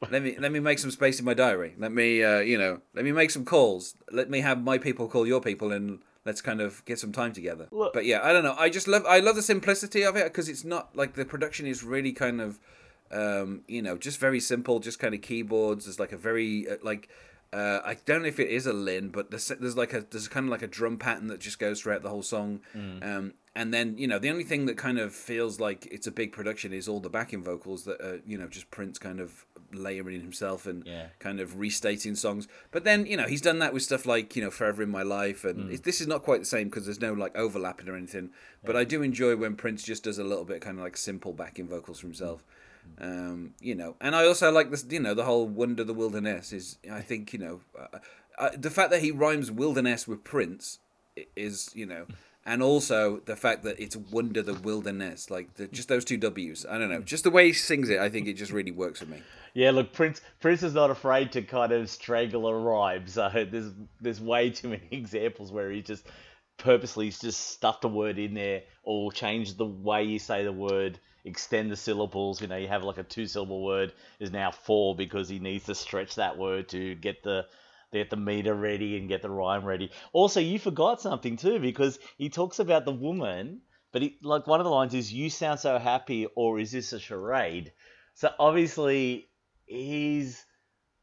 Let 0.10 0.22
me 0.22 0.36
let 0.38 0.52
me 0.52 0.60
make 0.60 0.78
some 0.78 0.90
space 0.92 1.18
in 1.18 1.24
my 1.24 1.34
diary. 1.34 1.74
Let 1.76 1.90
me 1.92 2.22
uh, 2.22 2.38
you 2.38 2.56
know 2.56 2.80
let 2.94 3.04
me 3.04 3.12
make 3.12 3.30
some 3.32 3.44
calls. 3.44 3.94
Let 4.12 4.30
me 4.30 4.40
have 4.40 4.62
my 4.62 4.78
people 4.78 5.08
call 5.08 5.26
your 5.26 5.40
people, 5.40 5.72
and 5.72 5.98
let's 6.24 6.40
kind 6.40 6.60
of 6.60 6.84
get 6.84 6.98
some 7.00 7.10
time 7.12 7.32
together. 7.32 7.66
Look- 7.72 7.94
but 7.94 8.04
yeah, 8.04 8.20
I 8.22 8.32
don't 8.32 8.44
know. 8.44 8.54
I 8.56 8.68
just 8.70 8.86
love 8.86 9.04
I 9.06 9.18
love 9.18 9.34
the 9.34 9.42
simplicity 9.42 10.02
of 10.04 10.14
it 10.14 10.24
because 10.24 10.48
it's 10.48 10.64
not 10.64 10.94
like 10.94 11.14
the 11.14 11.24
production 11.24 11.66
is 11.66 11.82
really 11.82 12.12
kind 12.12 12.40
of 12.40 12.60
um, 13.10 13.62
you 13.66 13.82
know 13.82 13.96
just 13.98 14.20
very 14.20 14.38
simple, 14.40 14.78
just 14.78 14.98
kind 15.00 15.14
of 15.14 15.22
keyboards. 15.22 15.86
There's 15.86 15.98
like 15.98 16.12
a 16.12 16.16
very 16.16 16.68
uh, 16.70 16.76
like 16.82 17.08
uh, 17.52 17.80
I 17.84 17.96
don't 18.04 18.22
know 18.22 18.28
if 18.28 18.38
it 18.38 18.50
is 18.50 18.66
a 18.66 18.72
Linn, 18.72 19.08
but 19.08 19.30
there's, 19.30 19.48
there's 19.48 19.76
like 19.76 19.92
a 19.94 20.02
there's 20.02 20.28
kind 20.28 20.46
of 20.46 20.50
like 20.50 20.62
a 20.62 20.66
drum 20.68 20.96
pattern 20.98 21.26
that 21.28 21.40
just 21.40 21.58
goes 21.58 21.80
throughout 21.80 22.02
the 22.02 22.10
whole 22.10 22.22
song. 22.22 22.60
Um, 23.02 23.32
and 23.56 23.74
then 23.74 23.98
you 23.98 24.06
know 24.06 24.20
the 24.20 24.30
only 24.30 24.44
thing 24.44 24.66
that 24.66 24.76
kind 24.76 24.98
of 25.00 25.12
feels 25.12 25.58
like 25.58 25.86
it's 25.90 26.06
a 26.06 26.12
big 26.12 26.30
production 26.32 26.72
is 26.72 26.86
all 26.86 27.00
the 27.00 27.08
backing 27.10 27.42
vocals 27.42 27.82
that 27.84 28.00
are 28.00 28.20
you 28.24 28.38
know 28.38 28.46
just 28.46 28.70
Prince 28.70 28.98
kind 29.00 29.18
of 29.18 29.46
layering 29.72 30.20
himself 30.20 30.66
and 30.66 30.86
Yeah. 30.86 31.08
kind 31.18 31.40
of 31.40 31.58
restating 31.58 32.14
songs. 32.14 32.48
But 32.70 32.84
then 32.84 33.06
you 33.06 33.16
know 33.16 33.26
he's 33.26 33.40
done 33.42 33.58
that 33.60 33.72
with 33.74 33.82
stuff 33.82 34.06
like 34.06 34.34
you 34.36 34.42
know 34.42 34.50
Forever 34.50 34.82
in 34.82 34.90
My 34.90 35.02
Life, 35.02 35.44
and 35.44 35.70
it, 35.72 35.82
this 35.84 36.00
is 36.00 36.06
not 36.06 36.22
quite 36.22 36.40
the 36.40 36.46
same 36.46 36.68
because 36.68 36.84
there's 36.86 37.00
no 37.00 37.12
like 37.12 37.36
overlapping 37.36 37.88
or 37.88 37.96
anything. 37.96 38.30
But 38.64 38.76
I 38.76 38.84
do 38.84 39.02
enjoy 39.02 39.36
when 39.36 39.56
Prince 39.56 39.82
just 39.82 40.04
does 40.04 40.18
a 40.18 40.24
little 40.24 40.44
bit 40.44 40.60
kind 40.60 40.78
of 40.78 40.84
like 40.84 40.96
simple 40.96 41.32
backing 41.32 41.68
vocals 41.68 42.00
for 42.00 42.06
himself. 42.06 42.44
Um, 42.98 43.54
you 43.60 43.74
know, 43.74 43.96
and 44.00 44.16
I 44.16 44.24
also 44.26 44.50
like 44.50 44.70
this. 44.70 44.84
You 44.88 45.00
know, 45.00 45.14
the 45.14 45.24
whole 45.24 45.46
"Wonder 45.46 45.84
the 45.84 45.94
Wilderness" 45.94 46.52
is. 46.52 46.78
I 46.90 47.00
think 47.02 47.32
you 47.32 47.38
know, 47.38 47.60
uh, 47.78 47.98
uh, 48.38 48.50
the 48.56 48.70
fact 48.70 48.90
that 48.90 49.02
he 49.02 49.10
rhymes 49.10 49.50
"wilderness" 49.50 50.08
with 50.08 50.24
Prince 50.24 50.78
is 51.36 51.70
you 51.74 51.86
know. 51.86 52.06
And 52.48 52.62
also 52.62 53.20
the 53.26 53.36
fact 53.36 53.62
that 53.64 53.78
it's 53.78 53.94
"Wonder 53.94 54.40
the 54.40 54.54
Wilderness," 54.54 55.30
like 55.30 55.52
the, 55.56 55.68
just 55.68 55.88
those 55.88 56.02
two 56.02 56.16
W's. 56.16 56.64
I 56.64 56.78
don't 56.78 56.88
know, 56.88 57.02
just 57.02 57.24
the 57.24 57.30
way 57.30 57.48
he 57.48 57.52
sings 57.52 57.90
it. 57.90 57.98
I 57.98 58.08
think 58.08 58.26
it 58.26 58.38
just 58.38 58.52
really 58.52 58.70
works 58.70 59.00
for 59.00 59.04
me. 59.04 59.20
Yeah, 59.52 59.70
look, 59.70 59.92
Prince 59.92 60.22
Prince 60.40 60.62
is 60.62 60.72
not 60.72 60.90
afraid 60.90 61.30
to 61.32 61.42
kind 61.42 61.72
of 61.72 61.90
strangle 61.90 62.48
a 62.48 62.58
rhyme. 62.58 63.06
So 63.06 63.28
there's 63.50 63.72
there's 64.00 64.18
way 64.22 64.48
too 64.48 64.70
many 64.70 64.88
examples 64.90 65.52
where 65.52 65.70
he 65.70 65.82
just 65.82 66.06
purposely 66.56 67.10
just 67.10 67.50
stuffed 67.50 67.84
a 67.84 67.88
word 67.88 68.18
in 68.18 68.32
there 68.32 68.62
or 68.82 69.12
changed 69.12 69.58
the 69.58 69.66
way 69.66 70.04
you 70.04 70.18
say 70.18 70.42
the 70.42 70.50
word, 70.50 70.98
extend 71.26 71.70
the 71.70 71.76
syllables. 71.76 72.40
You 72.40 72.46
know, 72.46 72.56
you 72.56 72.68
have 72.68 72.82
like 72.82 72.96
a 72.96 73.02
two 73.02 73.26
syllable 73.26 73.62
word 73.62 73.92
is 74.20 74.32
now 74.32 74.52
four 74.52 74.96
because 74.96 75.28
he 75.28 75.38
needs 75.38 75.66
to 75.66 75.74
stretch 75.74 76.14
that 76.14 76.38
word 76.38 76.70
to 76.70 76.94
get 76.94 77.22
the 77.22 77.44
get 77.92 78.10
the 78.10 78.16
meter 78.16 78.54
ready 78.54 78.96
and 78.96 79.08
get 79.08 79.22
the 79.22 79.30
rhyme 79.30 79.64
ready. 79.64 79.90
Also, 80.12 80.40
you 80.40 80.58
forgot 80.58 81.00
something 81.00 81.36
too 81.36 81.58
because 81.58 81.98
he 82.16 82.28
talks 82.28 82.58
about 82.58 82.84
the 82.84 82.92
woman, 82.92 83.60
but 83.92 84.02
he, 84.02 84.18
like 84.22 84.46
one 84.46 84.60
of 84.60 84.64
the 84.64 84.70
lines 84.70 84.94
is 84.94 85.12
"You 85.12 85.30
sound 85.30 85.60
so 85.60 85.78
happy," 85.78 86.26
or 86.34 86.58
"Is 86.58 86.72
this 86.72 86.92
a 86.92 87.00
charade?" 87.00 87.72
So 88.14 88.30
obviously, 88.38 89.28
he's 89.66 90.44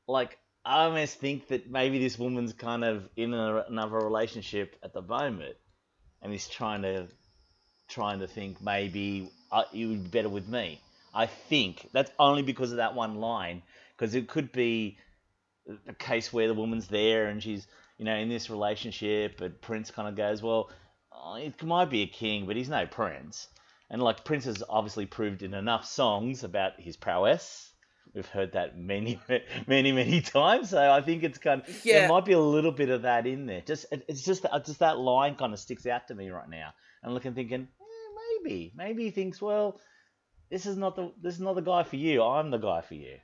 like, 0.08 0.38
I 0.64 0.86
almost 0.86 1.20
think 1.20 1.48
that 1.48 1.70
maybe 1.70 2.00
this 2.00 2.20
woman's 2.20 2.54
kind 2.54 2.84
of 2.84 3.08
in 3.16 3.34
a, 3.34 3.64
another 3.68 3.98
relationship 3.98 4.76
at 4.84 4.94
the 4.94 5.02
moment, 5.02 5.56
and 6.22 6.32
he's 6.32 6.48
trying 6.48 6.82
to 6.84 7.08
trying 7.88 8.20
to 8.20 8.28
think 8.28 8.62
maybe 8.62 9.32
uh, 9.52 9.64
you 9.72 9.90
would 9.90 10.04
be 10.04 10.10
better 10.10 10.30
with 10.30 10.48
me. 10.48 10.82
I 11.14 11.28
think 11.28 11.88
that's 11.94 12.12
only 12.20 12.42
because 12.42 12.72
of 12.72 12.78
that 12.78 12.96
one 12.96 13.16
line, 13.16 13.62
because 13.96 14.16
it 14.16 14.28
could 14.28 14.52
be 14.52 14.98
a 15.88 15.94
case 15.94 16.32
where 16.32 16.48
the 16.48 16.54
woman's 16.54 16.88
there 16.88 17.28
and 17.28 17.42
she's 17.42 17.68
you 17.98 18.06
know 18.06 18.16
in 18.16 18.30
this 18.30 18.50
relationship, 18.50 19.38
but 19.38 19.62
Prince 19.62 19.92
kind 19.92 20.08
of 20.08 20.16
goes, 20.16 20.42
well, 20.44 20.70
oh, 21.12 21.36
it 21.36 21.62
might 21.64 21.90
be 21.90 22.02
a 22.02 22.08
king, 22.08 22.46
but 22.46 22.56
he's 22.56 22.70
no 22.70 22.86
prince. 22.86 23.48
And 23.90 24.02
like 24.02 24.24
Prince 24.26 24.46
has 24.46 24.64
obviously 24.68 25.06
proved 25.06 25.44
in 25.44 25.54
enough 25.54 25.86
songs 25.86 26.44
about 26.44 26.74
his 26.80 26.98
prowess. 26.98 27.72
We've 28.14 28.26
heard 28.26 28.54
that 28.54 28.78
many, 28.78 29.20
many, 29.68 29.92
many 29.92 30.22
times. 30.22 30.70
So 30.70 30.92
I 30.92 31.02
think 31.02 31.24
it's 31.24 31.38
kind 31.38 31.62
of 31.62 31.86
Yeah. 31.86 32.00
there 32.00 32.10
might 32.10 32.26
be 32.26 32.32
a 32.34 32.40
little 32.40 32.72
bit 32.72 32.90
of 32.90 33.04
that 33.04 33.28
in 33.28 33.46
there. 33.46 33.62
Just 33.62 33.86
it's 33.92 34.24
just 34.24 34.44
that 34.44 34.66
just 34.66 34.80
that 34.80 34.98
line 34.98 35.36
kind 35.36 35.54
of 35.54 35.60
sticks 35.60 35.86
out 35.86 36.08
to 36.08 36.16
me 36.16 36.30
right 36.30 36.50
now. 36.50 36.74
I'm 37.04 37.14
looking 37.14 37.34
thinking 37.34 37.68
eh, 37.80 38.44
maybe 38.44 38.74
maybe 38.76 39.04
he 39.04 39.12
thinks 39.12 39.42
well 39.42 39.80
this 40.50 40.66
is 40.66 40.78
not 40.78 40.96
the 40.96 41.12
this 41.22 41.36
is 41.36 41.42
not 41.42 41.56
the 41.56 41.62
guy 41.62 41.84
for 41.84 41.96
you. 41.98 42.24
I'm 42.24 42.52
the 42.52 42.58
guy 42.58 42.82
for 42.82 42.96
you. 42.96 43.18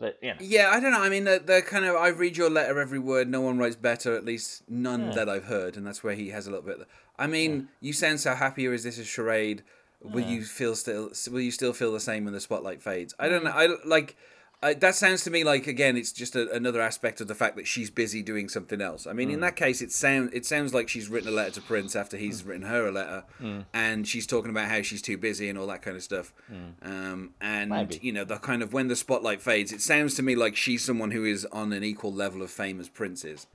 But 0.00 0.18
you 0.22 0.30
know 0.30 0.36
Yeah, 0.40 0.70
I 0.70 0.80
don't 0.80 0.90
know. 0.92 1.02
I 1.02 1.10
mean, 1.10 1.24
the, 1.24 1.40
the 1.44 1.62
kind 1.62 1.84
of 1.84 1.94
I 1.94 2.08
read 2.08 2.36
your 2.36 2.50
letter 2.50 2.80
every 2.80 2.98
word. 2.98 3.28
No 3.28 3.42
one 3.42 3.58
writes 3.58 3.76
better, 3.76 4.16
at 4.16 4.24
least 4.24 4.62
none 4.68 5.08
Yeah. 5.08 5.12
that 5.12 5.28
I've 5.28 5.44
heard, 5.44 5.76
and 5.76 5.86
that's 5.86 6.02
where 6.02 6.14
he 6.14 6.30
has 6.30 6.46
a 6.46 6.50
little 6.50 6.64
bit. 6.66 6.78
I 7.18 7.26
mean, 7.26 7.68
you 7.80 7.92
sense 7.92 8.24
how 8.24 8.34
happy, 8.34 8.66
or 8.66 8.72
is 8.72 8.82
this 8.82 8.98
a 8.98 9.04
charade? 9.04 9.62
Will 10.02 10.22
you 10.22 10.42
feel 10.42 10.74
still? 10.74 11.10
Will 11.30 11.42
you 11.42 11.50
still 11.50 11.74
feel 11.74 11.92
the 11.92 12.00
same 12.00 12.24
when 12.24 12.32
the 12.32 12.40
spotlight 12.40 12.82
fades? 12.82 13.14
I 13.18 13.28
don't 13.28 13.44
know. 13.44 13.50
I 13.50 13.68
like. 13.84 14.16
I, 14.62 14.74
that 14.74 14.94
sounds 14.94 15.24
to 15.24 15.30
me 15.30 15.42
like 15.42 15.66
again, 15.66 15.96
it's 15.96 16.12
just 16.12 16.36
a, 16.36 16.50
another 16.52 16.82
aspect 16.82 17.22
of 17.22 17.28
the 17.28 17.34
fact 17.34 17.56
that 17.56 17.66
she's 17.66 17.88
busy 17.88 18.22
doing 18.22 18.48
something 18.50 18.82
else. 18.82 19.06
I 19.06 19.14
mean, 19.14 19.30
in 19.30 19.40
that 19.40 19.56
case, 19.56 19.80
it 19.80 19.90
sound 19.90 20.30
it 20.34 20.44
sounds 20.44 20.74
like 20.74 20.86
she's 20.88 21.08
written 21.08 21.30
a 21.30 21.32
letter 21.32 21.52
to 21.52 21.60
Prince 21.62 21.96
after 21.96 22.18
he's 22.18 22.44
written 22.44 22.66
her 22.66 22.88
a 22.88 22.92
letter, 22.92 23.24
and 23.72 24.06
she's 24.06 24.26
talking 24.26 24.50
about 24.50 24.68
how 24.68 24.82
she's 24.82 25.00
too 25.00 25.16
busy 25.16 25.48
and 25.48 25.58
all 25.58 25.66
that 25.68 25.80
kind 25.80 25.96
of 25.96 26.02
stuff. 26.02 26.34
Um, 26.82 27.30
and 27.40 27.70
Maybe. 27.70 28.00
you 28.02 28.12
know, 28.12 28.24
the 28.24 28.36
kind 28.36 28.62
of 28.62 28.74
when 28.74 28.88
the 28.88 28.96
spotlight 28.96 29.40
fades, 29.40 29.72
it 29.72 29.80
sounds 29.80 30.14
to 30.16 30.22
me 30.22 30.34
like 30.36 30.56
she's 30.56 30.84
someone 30.84 31.10
who 31.12 31.24
is 31.24 31.46
on 31.46 31.72
an 31.72 31.82
equal 31.82 32.12
level 32.12 32.42
of 32.42 32.50
fame 32.50 32.80
as 32.80 32.88
Prince 32.90 33.24
is, 33.24 33.46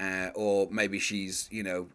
uh, 0.00 0.30
or 0.36 0.68
maybe 0.70 1.00
she's 1.00 1.48
you 1.50 1.64
know 1.64 1.88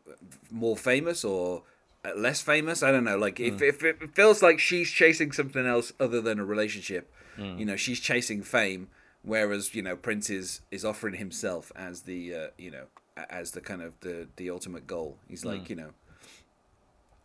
more 0.50 0.76
famous 0.76 1.24
or 1.24 1.64
uh, 2.04 2.10
less 2.18 2.42
famous. 2.42 2.84
I 2.84 2.92
don't 2.92 3.06
know. 3.06 3.18
Like 3.18 3.40
if, 3.40 3.62
if 3.62 3.82
it 3.84 4.14
feels 4.14 4.42
like 4.42 4.60
she's 4.60 4.92
chasing 4.92 5.32
something 5.32 5.66
else 5.66 5.94
other 6.02 6.20
than 6.20 6.38
a 6.38 6.44
relationship, 6.44 7.10
you 7.38 7.66
know, 7.66 7.76
she's 7.76 8.00
chasing 8.00 8.44
fame, 8.44 8.90
whereas 9.24 9.74
you 9.76 9.82
know 9.82 9.96
Prince 9.96 10.30
is 10.30 10.62
is 10.72 10.84
offering 10.86 11.16
himself 11.16 11.72
as 11.76 12.02
the 12.04 12.36
uh, 12.36 12.48
you 12.58 12.72
know 12.72 12.86
as 13.30 13.52
the 13.52 13.62
kind 13.62 13.82
of 13.82 14.00
the 14.02 14.28
the 14.36 14.50
ultimate 14.50 14.88
goal. 14.88 15.18
He's 15.28 15.44
like 15.46 15.70
you 15.70 15.76
know. 15.76 15.92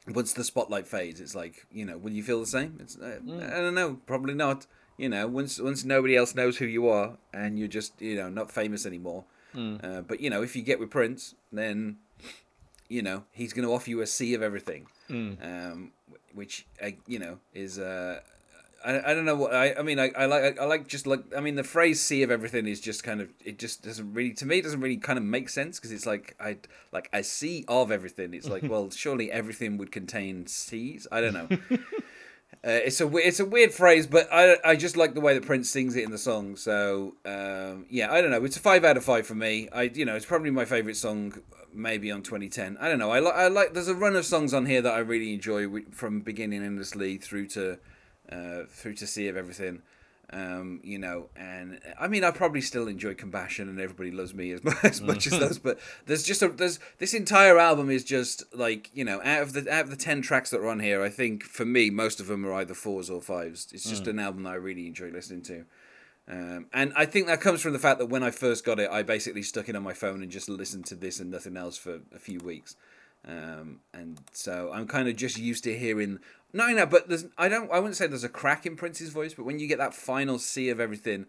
Once 0.09 0.33
the 0.33 0.45
spotlight 0.45 0.87
fades, 0.87 1.21
it's 1.21 1.35
like 1.35 1.67
you 1.73 1.85
know. 1.85 1.99
Will 1.99 2.13
you 2.13 2.23
feel 2.23 2.39
the 2.41 2.47
same? 2.47 2.79
It's 2.81 2.97
uh, 2.97 3.19
I 3.53 3.57
don't 3.61 3.75
know. 3.75 3.99
Probably 4.07 4.35
not. 4.35 4.67
You 4.97 5.09
know, 5.09 5.27
once 5.27 5.59
once 5.61 5.85
nobody 5.85 6.17
else 6.17 6.35
knows 6.35 6.59
who 6.59 6.65
you 6.67 6.89
are 6.89 7.19
and 7.35 7.59
you're 7.59 7.69
just 7.69 8.01
you 8.01 8.15
know 8.17 8.29
not 8.31 8.51
famous 8.53 8.87
anymore. 8.87 9.25
Uh, 9.83 10.01
but 10.03 10.21
you 10.21 10.31
know, 10.31 10.43
if 10.43 10.55
you 10.55 10.63
get 10.63 10.79
with 10.79 10.91
Prince, 10.91 11.35
then 11.53 11.97
you 12.89 13.03
know 13.03 13.25
he's 13.33 13.53
going 13.53 13.67
to 13.67 13.75
offer 13.75 13.91
you 13.91 14.01
a 14.01 14.07
sea 14.07 14.33
of 14.35 14.43
everything, 14.43 14.87
um, 15.43 15.91
which 16.35 16.67
uh, 16.81 16.91
you 17.09 17.19
know 17.19 17.39
is 17.53 17.79
uh, 17.79 18.21
I, 18.85 19.11
I 19.11 19.15
don't 19.15 19.25
know 19.25 19.35
what 19.35 19.55
I 19.55 19.75
I 19.75 19.83
mean 19.83 19.99
I, 19.99 20.11
I 20.17 20.27
like 20.27 20.59
I 20.59 20.65
like 20.65 20.87
just 20.87 21.07
like 21.07 21.21
I 21.37 21.41
mean 21.41 21.57
the 21.57 21.65
phrase 21.65 22.01
sea 22.01 22.23
of 22.23 22.31
everything 22.31 22.67
is 22.67 22.81
just 22.81 23.03
kind 23.03 23.21
of 23.21 23.31
it 23.45 23.59
just 23.59 23.83
doesn't 23.83 24.13
really 24.13 24.33
to 24.35 24.47
me 24.47 24.59
it 24.59 24.63
doesn't 24.63 24.81
really 24.81 24.97
kind 24.97 25.19
of 25.19 25.25
make 25.25 25.49
sense 25.49 25.79
because 25.79 25.93
it's 25.93 26.07
like 26.07 26.37
I 26.41 26.59
like 26.93 27.09
a 27.13 27.23
sea 27.23 27.65
of 27.69 27.91
everything 27.91 28.35
it's 28.35 28.49
like 28.49 28.63
well 28.69 28.91
surely 28.91 29.31
everything 29.33 29.77
would 29.79 29.93
contain 29.93 30.47
seas 30.47 31.07
I 31.11 31.21
don't 31.21 31.35
know. 31.35 31.49
Uh, 32.65 32.81
it's 32.85 33.01
a 33.01 33.17
it's 33.19 33.39
a 33.39 33.45
weird 33.45 33.73
phrase, 33.73 34.09
but 34.09 34.29
I, 34.33 34.57
I 34.65 34.75
just 34.75 34.97
like 34.97 35.15
the 35.15 35.21
way 35.21 35.35
that 35.35 35.47
Prince 35.47 35.71
sings 35.71 35.95
it 35.95 36.03
in 36.03 36.11
the 36.11 36.19
song. 36.19 36.57
So 36.57 37.15
um, 37.25 37.87
yeah, 37.89 38.13
I 38.13 38.21
don't 38.21 38.31
know. 38.31 38.45
It's 38.45 38.57
a 38.57 38.61
five 38.61 38.85
out 38.85 38.97
of 38.97 39.05
five 39.05 39.25
for 39.25 39.37
me. 39.37 39.69
I 39.73 39.83
you 39.83 40.05
know 40.05 40.17
it's 40.17 40.27
probably 40.27 40.51
my 40.51 40.65
favorite 40.65 40.97
song, 40.97 41.35
maybe 41.73 42.11
on 42.11 42.23
2010. 42.23 42.77
I 42.81 42.89
don't 42.89 42.99
know. 42.99 43.11
I 43.11 43.21
like 43.21 43.35
I 43.35 43.49
like. 43.49 43.75
There's 43.75 43.87
a 43.87 43.95
run 43.95 44.17
of 44.17 44.25
songs 44.25 44.53
on 44.53 44.67
here 44.67 44.83
that 44.83 44.93
I 44.93 44.99
really 44.99 45.33
enjoy 45.33 45.83
from 45.93 46.21
beginning 46.21 46.65
endlessly 46.65 47.19
through 47.19 47.47
to 47.49 47.79
uh, 48.31 48.63
through 48.69 48.95
to 48.95 49.07
Sea 49.07 49.29
of 49.29 49.37
Everything. 49.37 49.83
Um, 50.31 50.81
you 50.83 50.99
know, 50.99 51.29
and 51.37 51.79
I 52.01 52.09
mean, 52.09 52.25
I 52.25 52.33
probably 52.33 52.61
still 52.61 52.89
enjoy 52.89 53.15
Compassion 53.15 53.69
and 53.69 53.79
Everybody 53.81 54.11
Loves 54.11 54.35
Me 54.35 54.51
as 54.51 54.65
much, 54.65 54.85
as 54.85 55.01
much 55.01 55.27
as 55.29 55.39
those, 55.39 55.59
but 55.59 55.79
there's 56.07 56.25
just 56.25 56.43
a 56.43 56.49
there's 56.49 56.81
this 56.99 57.15
entire 57.15 57.59
album 57.59 57.91
is 57.91 58.03
just 58.03 58.43
like 58.53 58.91
you 58.93 59.05
know 59.05 59.21
out 59.23 59.43
of 59.43 59.53
the 59.53 59.73
out 59.73 59.85
of 59.85 59.91
the 59.91 59.97
ten 59.97 60.23
tracks 60.23 60.51
that 60.51 60.59
are 60.59 60.69
on 60.69 60.81
here, 60.81 61.01
I 61.01 61.11
think 61.11 61.45
for 61.45 61.65
me 61.65 61.91
most 61.91 62.19
of 62.19 62.27
them 62.27 62.45
are 62.45 62.55
either 62.55 62.75
fours 62.75 63.09
or 63.09 63.23
fives. 63.23 63.69
It's 63.73 63.89
just 63.89 64.09
an 64.09 64.19
album 64.19 64.43
that 64.43 64.51
I 64.51 64.57
really 64.57 64.89
enjoy 64.89 65.11
listening 65.11 65.43
to. 65.43 65.65
Um, 66.29 66.67
and 66.73 66.93
I 66.97 67.07
think 67.07 67.29
that 67.29 67.41
comes 67.41 67.61
from 67.61 67.73
the 67.73 67.79
fact 67.79 68.01
that 68.01 68.07
when 68.07 68.25
I 68.25 68.33
first 68.33 68.65
got 68.65 68.81
it, 68.81 68.91
I 68.91 69.05
basically 69.05 69.43
stuck 69.43 69.69
it 69.69 69.77
on 69.77 69.85
my 69.85 69.93
phone 69.93 70.23
and 70.23 70.31
just 70.31 70.49
listened 70.49 70.87
to 70.87 70.97
this 70.97 71.21
and 71.21 71.31
nothing 71.31 71.57
else 71.57 71.77
for 71.77 72.01
a 72.13 72.19
few 72.19 72.41
weeks. 72.41 72.75
Um, 73.25 73.81
and 73.93 74.21
so 74.33 74.71
I'm 74.73 74.87
kind 74.87 75.09
of 75.09 75.17
just 75.17 75.39
used 75.39 75.65
to 75.65 75.77
hearing, 75.77 76.21
no, 76.53 76.69
no, 76.69 76.87
but 76.87 77.09
there's, 77.09 77.27
I 77.37 77.49
don't, 77.49 77.71
I 77.73 77.79
wouldn't 77.79 77.97
say 77.97 78.07
there's 78.07 78.25
a 78.25 78.29
crack 78.29 78.67
in 78.67 78.77
Prince's 78.77 79.11
voice, 79.11 79.35
but 79.35 79.45
when 79.45 79.59
you 79.59 79.67
get 79.67 79.79
that 79.79 79.95
final 79.95 80.39
sea 80.39 80.69
of 80.69 80.79
everything, 80.79 81.27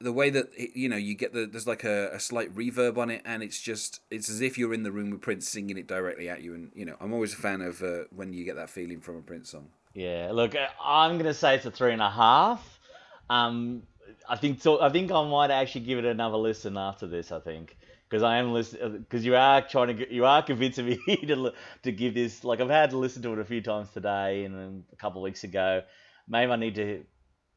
the 0.00 0.12
way 0.12 0.30
that 0.30 0.48
you 0.76 0.88
know 0.88 0.96
you 0.96 1.14
get 1.14 1.32
the 1.32 1.46
there's 1.46 1.66
like 1.66 1.84
a, 1.84 2.10
a 2.12 2.20
slight 2.20 2.54
reverb 2.54 2.98
on 2.98 3.10
it, 3.10 3.22
and 3.24 3.42
it's 3.42 3.60
just 3.60 4.00
it's 4.10 4.28
as 4.28 4.40
if 4.40 4.56
you're 4.56 4.74
in 4.74 4.82
the 4.82 4.92
room 4.92 5.10
with 5.10 5.20
Prince 5.20 5.48
singing 5.48 5.76
it 5.76 5.86
directly 5.86 6.28
at 6.28 6.42
you. 6.42 6.54
And 6.54 6.70
you 6.74 6.84
know, 6.84 6.96
I'm 7.00 7.12
always 7.12 7.32
a 7.32 7.36
fan 7.36 7.60
of 7.60 7.82
uh, 7.82 8.04
when 8.14 8.32
you 8.32 8.44
get 8.44 8.56
that 8.56 8.70
feeling 8.70 9.00
from 9.00 9.16
a 9.16 9.22
Prince 9.22 9.50
song. 9.50 9.68
Yeah, 9.94 10.30
look, 10.32 10.54
uh, 10.54 10.68
I'm 10.82 11.18
gonna 11.18 11.34
say 11.34 11.56
it's 11.56 11.66
a 11.66 11.70
three 11.70 11.92
and 11.92 12.02
a 12.02 12.10
half. 12.10 12.78
Um, 13.30 13.82
I 14.28 14.36
think 14.36 14.60
so. 14.60 14.80
I 14.80 14.90
think 14.90 15.10
I 15.10 15.26
might 15.28 15.50
actually 15.50 15.82
give 15.82 15.98
it 15.98 16.04
another 16.04 16.36
listen 16.36 16.76
after 16.76 17.06
this. 17.06 17.32
I 17.32 17.40
think 17.40 17.76
because 18.08 18.22
I 18.22 18.38
am 18.38 18.52
listening 18.52 18.98
because 18.98 19.22
uh, 19.22 19.26
you 19.26 19.36
are 19.36 19.62
trying 19.62 19.96
to 19.96 20.14
you 20.14 20.24
are 20.24 20.42
convincing 20.42 20.86
me 20.86 20.98
to 21.26 21.52
to 21.82 21.92
give 21.92 22.14
this. 22.14 22.44
Like 22.44 22.60
I've 22.60 22.70
had 22.70 22.90
to 22.90 22.98
listen 22.98 23.22
to 23.22 23.32
it 23.32 23.38
a 23.38 23.44
few 23.44 23.60
times 23.62 23.90
today 23.90 24.44
and 24.44 24.84
a 24.92 24.96
couple 24.96 25.20
of 25.20 25.24
weeks 25.24 25.44
ago. 25.44 25.82
Maybe 26.28 26.52
I 26.52 26.56
need 26.56 26.74
to, 26.76 27.04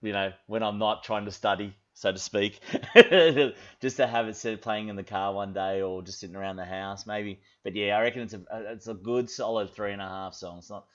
you 0.02 0.14
know, 0.14 0.32
when 0.48 0.64
I'm 0.64 0.78
not 0.78 1.04
trying 1.04 1.26
to 1.26 1.32
study, 1.32 1.76
so 1.94 2.12
to 2.12 2.18
speak, 2.18 2.60
just 3.82 3.98
to 3.98 4.08
have 4.08 4.28
it 4.28 4.36
set 4.36 4.62
playing 4.62 4.88
in 4.88 4.96
the 4.96 5.04
car 5.04 5.34
one 5.34 5.54
day 5.54 5.82
or 5.82 6.02
just 6.02 6.20
sitting 6.20 6.36
around 6.36 6.56
the 6.56 6.66
house, 6.66 7.06
maybe. 7.06 7.42
But 7.64 7.76
yeah, 7.76 7.98
I 7.98 8.02
reckon 8.02 8.22
it's 8.24 8.34
a 8.34 8.42
it's 8.72 8.88
a 8.88 8.94
good 8.94 9.30
solid 9.30 9.72
three 9.74 9.92
and 9.94 10.02
a 10.02 10.08
half 10.08 10.34
song. 10.34 10.60
It's 10.60 10.70
not 10.70 10.86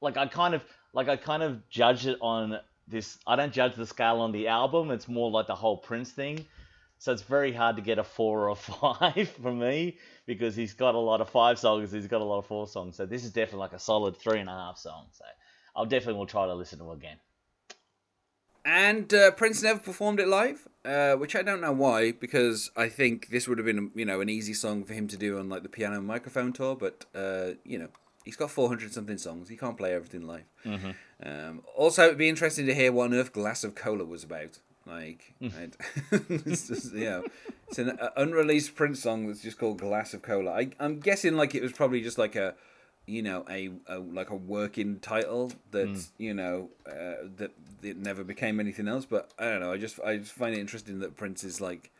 like 0.00 0.16
I 0.16 0.26
kind 0.26 0.54
of 0.54 0.64
like 0.92 1.08
I 1.08 1.16
kind 1.16 1.42
of 1.42 1.68
judge 1.70 2.06
it 2.06 2.18
on 2.20 2.58
this. 2.88 3.18
I 3.26 3.36
don't 3.36 3.52
judge 3.52 3.74
the 3.74 3.86
scale 3.86 4.20
on 4.20 4.32
the 4.32 4.48
album. 4.48 4.90
It's 4.90 5.08
more 5.08 5.30
like 5.30 5.46
the 5.46 5.54
whole 5.54 5.76
Prince 5.76 6.10
thing. 6.10 6.46
So 6.98 7.12
it's 7.12 7.22
very 7.22 7.52
hard 7.52 7.76
to 7.76 7.82
get 7.82 7.98
a 7.98 8.04
four 8.04 8.44
or 8.44 8.48
a 8.50 8.54
five 8.56 9.28
for 9.42 9.52
me 9.52 9.96
because 10.26 10.54
he's 10.54 10.72
got 10.74 10.94
a 10.94 10.98
lot 10.98 11.20
of 11.20 11.28
five 11.28 11.58
songs. 11.58 11.90
He's 11.90 12.06
got 12.06 12.20
a 12.20 12.24
lot 12.24 12.38
of 12.38 12.46
four 12.46 12.66
songs. 12.68 12.96
So 12.96 13.06
this 13.06 13.24
is 13.24 13.32
definitely 13.32 13.60
like 13.60 13.72
a 13.72 13.78
solid 13.78 14.16
three 14.16 14.38
and 14.38 14.48
a 14.48 14.52
half 14.52 14.78
song. 14.78 15.06
So 15.10 15.24
I'll 15.74 15.86
definitely 15.86 16.18
will 16.18 16.26
try 16.26 16.46
to 16.46 16.54
listen 16.54 16.78
to 16.78 16.92
again. 16.92 17.16
And 18.64 19.12
uh, 19.12 19.32
Prince 19.32 19.62
never 19.62 19.80
performed 19.80 20.20
it 20.20 20.28
live, 20.28 20.68
uh, 20.84 21.14
which 21.14 21.34
I 21.34 21.42
don't 21.42 21.60
know 21.60 21.72
why, 21.72 22.12
because 22.12 22.70
I 22.76 22.88
think 22.88 23.30
this 23.30 23.48
would 23.48 23.58
have 23.58 23.66
been, 23.66 23.90
you 23.96 24.04
know, 24.04 24.20
an 24.20 24.28
easy 24.28 24.54
song 24.54 24.84
for 24.84 24.94
him 24.94 25.08
to 25.08 25.16
do 25.16 25.38
on 25.38 25.48
like 25.48 25.64
the 25.64 25.68
piano 25.68 25.96
and 25.96 26.06
microphone 26.06 26.52
tour. 26.52 26.76
But 26.76 27.04
uh, 27.14 27.54
you 27.64 27.80
know, 27.80 27.88
he's 28.24 28.36
got 28.36 28.50
four 28.50 28.68
hundred 28.68 28.92
something 28.92 29.18
songs. 29.18 29.48
He 29.48 29.56
can't 29.56 29.76
play 29.76 29.92
everything 29.94 30.26
live. 30.26 30.44
Um, 31.24 31.62
also, 31.76 32.04
it'd 32.06 32.18
be 32.18 32.28
interesting 32.28 32.66
to 32.66 32.74
hear 32.74 32.92
what 32.92 33.04
on 33.04 33.14
earth 33.14 33.32
"Glass 33.32 33.64
of 33.64 33.74
Cola" 33.74 34.04
was 34.04 34.24
about. 34.24 34.58
Like, 34.84 35.34
I'd- 35.40 35.76
it's 36.10 36.66
just, 36.66 36.92
you 36.92 37.04
know, 37.04 37.24
it's 37.68 37.78
an 37.78 37.90
uh, 37.90 38.10
unreleased 38.16 38.74
Prince 38.74 39.00
song 39.00 39.28
that's 39.28 39.40
just 39.42 39.58
called 39.58 39.78
"Glass 39.78 40.12
of 40.14 40.22
Cola." 40.22 40.50
I, 40.52 40.70
I'm 40.80 40.98
guessing 40.98 41.36
like 41.36 41.54
it 41.54 41.62
was 41.62 41.72
probably 41.72 42.00
just 42.00 42.18
like 42.18 42.34
a 42.34 42.54
you 43.06 43.22
know 43.22 43.44
a, 43.50 43.70
a 43.88 43.98
like 43.98 44.30
a 44.30 44.36
working 44.36 44.98
title 45.00 45.52
that 45.72 45.88
you 46.18 46.32
know 46.34 46.70
uh, 46.86 47.26
that 47.36 47.50
it 47.82 47.96
never 47.96 48.22
became 48.22 48.60
anything 48.60 48.86
else 48.86 49.04
but 49.04 49.28
i 49.40 49.44
don't 49.46 49.58
know 49.58 49.72
i 49.72 49.76
just 49.76 49.98
i 50.04 50.16
just 50.16 50.30
find 50.30 50.54
it 50.54 50.60
interesting 50.60 51.00
that 51.00 51.16
prince 51.16 51.42
is 51.42 51.60
like 51.60 51.90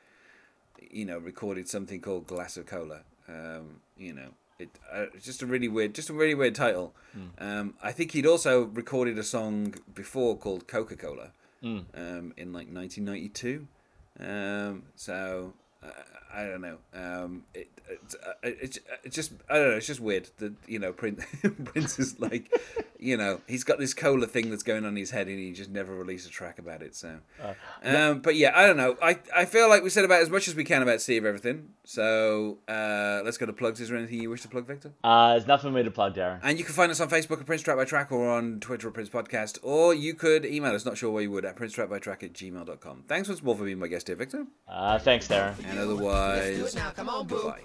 you 0.92 1.04
know 1.04 1.18
recorded 1.18 1.68
something 1.68 2.00
called 2.00 2.28
glass 2.28 2.56
of 2.56 2.66
cola 2.66 3.00
um 3.28 3.80
you 3.98 4.12
know 4.12 4.28
it 4.58 4.70
uh, 4.92 5.06
it's 5.14 5.24
just 5.24 5.42
a 5.42 5.46
really 5.46 5.68
weird 5.68 5.94
just 5.94 6.10
a 6.10 6.12
really 6.12 6.34
weird 6.34 6.54
title. 6.54 6.94
Um 7.38 7.74
i 7.82 7.92
think 7.92 8.12
he'd 8.12 8.26
also 8.26 8.64
recorded 8.64 9.18
a 9.18 9.22
song 9.22 9.74
before 9.94 10.36
called 10.36 10.66
coca-cola 10.66 11.32
um 11.94 12.32
in 12.36 12.52
like 12.52 12.68
1992 12.72 13.66
um 14.20 14.82
so 14.96 15.52
uh, 15.82 15.88
I 16.34 16.44
don't 16.44 16.60
know. 16.62 16.78
Um, 16.94 17.44
it, 17.54 17.68
it's, 17.88 18.14
uh, 18.14 18.32
it's 18.42 18.78
it's 19.04 19.14
just 19.16 19.32
I 19.50 19.58
don't 19.58 19.70
know. 19.70 19.76
It's 19.76 19.86
just 19.86 20.00
weird 20.00 20.30
that 20.38 20.54
you 20.66 20.78
know 20.78 20.92
Prince 20.92 21.24
Prince 21.64 21.98
is 21.98 22.18
like 22.20 22.50
you 23.02 23.16
know, 23.16 23.40
he's 23.48 23.64
got 23.64 23.78
this 23.80 23.94
cola 23.94 24.26
thing 24.26 24.48
that's 24.48 24.62
going 24.62 24.84
on 24.84 24.90
in 24.90 24.96
his 24.96 25.10
head, 25.10 25.26
and 25.26 25.36
he 25.36 25.52
just 25.52 25.70
never 25.70 25.92
released 25.92 26.26
a 26.26 26.30
track 26.30 26.60
about 26.60 26.82
it. 26.82 26.94
So, 26.94 27.18
Uh, 27.42 27.54
um, 27.82 28.20
but 28.20 28.36
yeah, 28.36 28.52
I 28.54 28.64
don't 28.64 28.76
know. 28.76 28.96
I 29.02 29.18
I 29.34 29.44
feel 29.44 29.68
like 29.68 29.82
we 29.82 29.90
said 29.90 30.04
about 30.04 30.22
as 30.22 30.30
much 30.30 30.46
as 30.46 30.54
we 30.54 30.64
can 30.64 30.82
about 30.82 30.94
of 31.08 31.24
Everything. 31.24 31.70
So 31.84 32.58
uh, 32.68 33.22
let's 33.24 33.38
go 33.38 33.46
to 33.46 33.52
plugs. 33.52 33.80
Is 33.80 33.88
there 33.88 33.98
anything 33.98 34.22
you 34.22 34.30
wish 34.30 34.42
to 34.42 34.48
plug, 34.48 34.66
Victor? 34.66 34.92
Uh, 35.02 35.32
there's 35.32 35.48
nothing 35.48 35.72
for 35.72 35.76
me 35.76 35.82
to 35.82 35.90
plug, 35.90 36.14
Darren. 36.14 36.38
And 36.42 36.58
you 36.58 36.64
can 36.64 36.74
find 36.74 36.92
us 36.92 37.00
on 37.00 37.08
Facebook 37.10 37.40
at 37.40 37.46
Prince 37.46 37.62
Track 37.62 37.76
by 37.76 37.84
Track 37.84 38.12
or 38.12 38.30
on 38.30 38.60
Twitter 38.60 38.86
at 38.88 38.94
Prince 38.94 39.08
Podcast, 39.08 39.58
or 39.62 39.92
you 39.92 40.14
could 40.14 40.44
email 40.46 40.72
us, 40.72 40.84
not 40.84 40.96
sure 40.96 41.10
where 41.10 41.22
you 41.24 41.30
would, 41.32 41.44
at 41.44 41.56
Prince 41.56 41.72
Track 41.72 41.90
by 41.90 41.98
Track 41.98 42.22
at 42.22 42.32
gmail.com. 42.34 43.04
Thanks 43.08 43.28
once 43.28 43.42
more 43.42 43.56
for 43.56 43.64
being 43.64 43.80
my 43.80 43.88
guest 43.88 44.06
here, 44.06 44.16
Victor. 44.16 44.46
Uh, 44.68 44.98
thanks, 45.00 45.26
Darren. 45.26 45.56
And 45.72 45.80
Do 45.80 45.94
otherwise, 45.94 46.74
it 46.74 46.74
now, 46.74 46.90
come 46.90 47.08
on, 47.08 47.26
boo. 47.26 47.36
goodbye. 47.36 47.62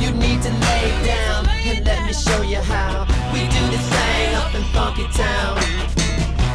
You 0.00 0.12
need 0.12 0.40
to 0.42 0.50
lay 0.50 0.88
down 1.04 1.48
and 1.48 1.84
let 1.84 2.06
me 2.06 2.12
show 2.12 2.40
you 2.42 2.56
how 2.58 3.04
we 3.32 3.40
do 3.48 3.62
this 3.72 3.86
thing 3.90 4.34
up 4.36 4.54
in 4.54 4.62
Funky 4.72 5.06
Town. 5.12 5.56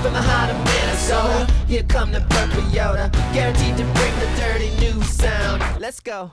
From 0.02 0.14
the 0.14 0.22
heart 0.22 0.50
of 0.50 0.58
Minnesota, 0.66 1.52
here 1.68 1.84
come 1.84 2.12
the 2.12 2.22
Purple 2.30 2.62
Yoda, 2.72 3.12
guaranteed 3.34 3.78
to 3.78 3.84
bring 3.84 4.14
the 4.20 4.30
dirty 4.40 4.70
new 4.80 5.02
sound. 5.04 5.62
Let's 5.80 6.00
go. 6.00 6.32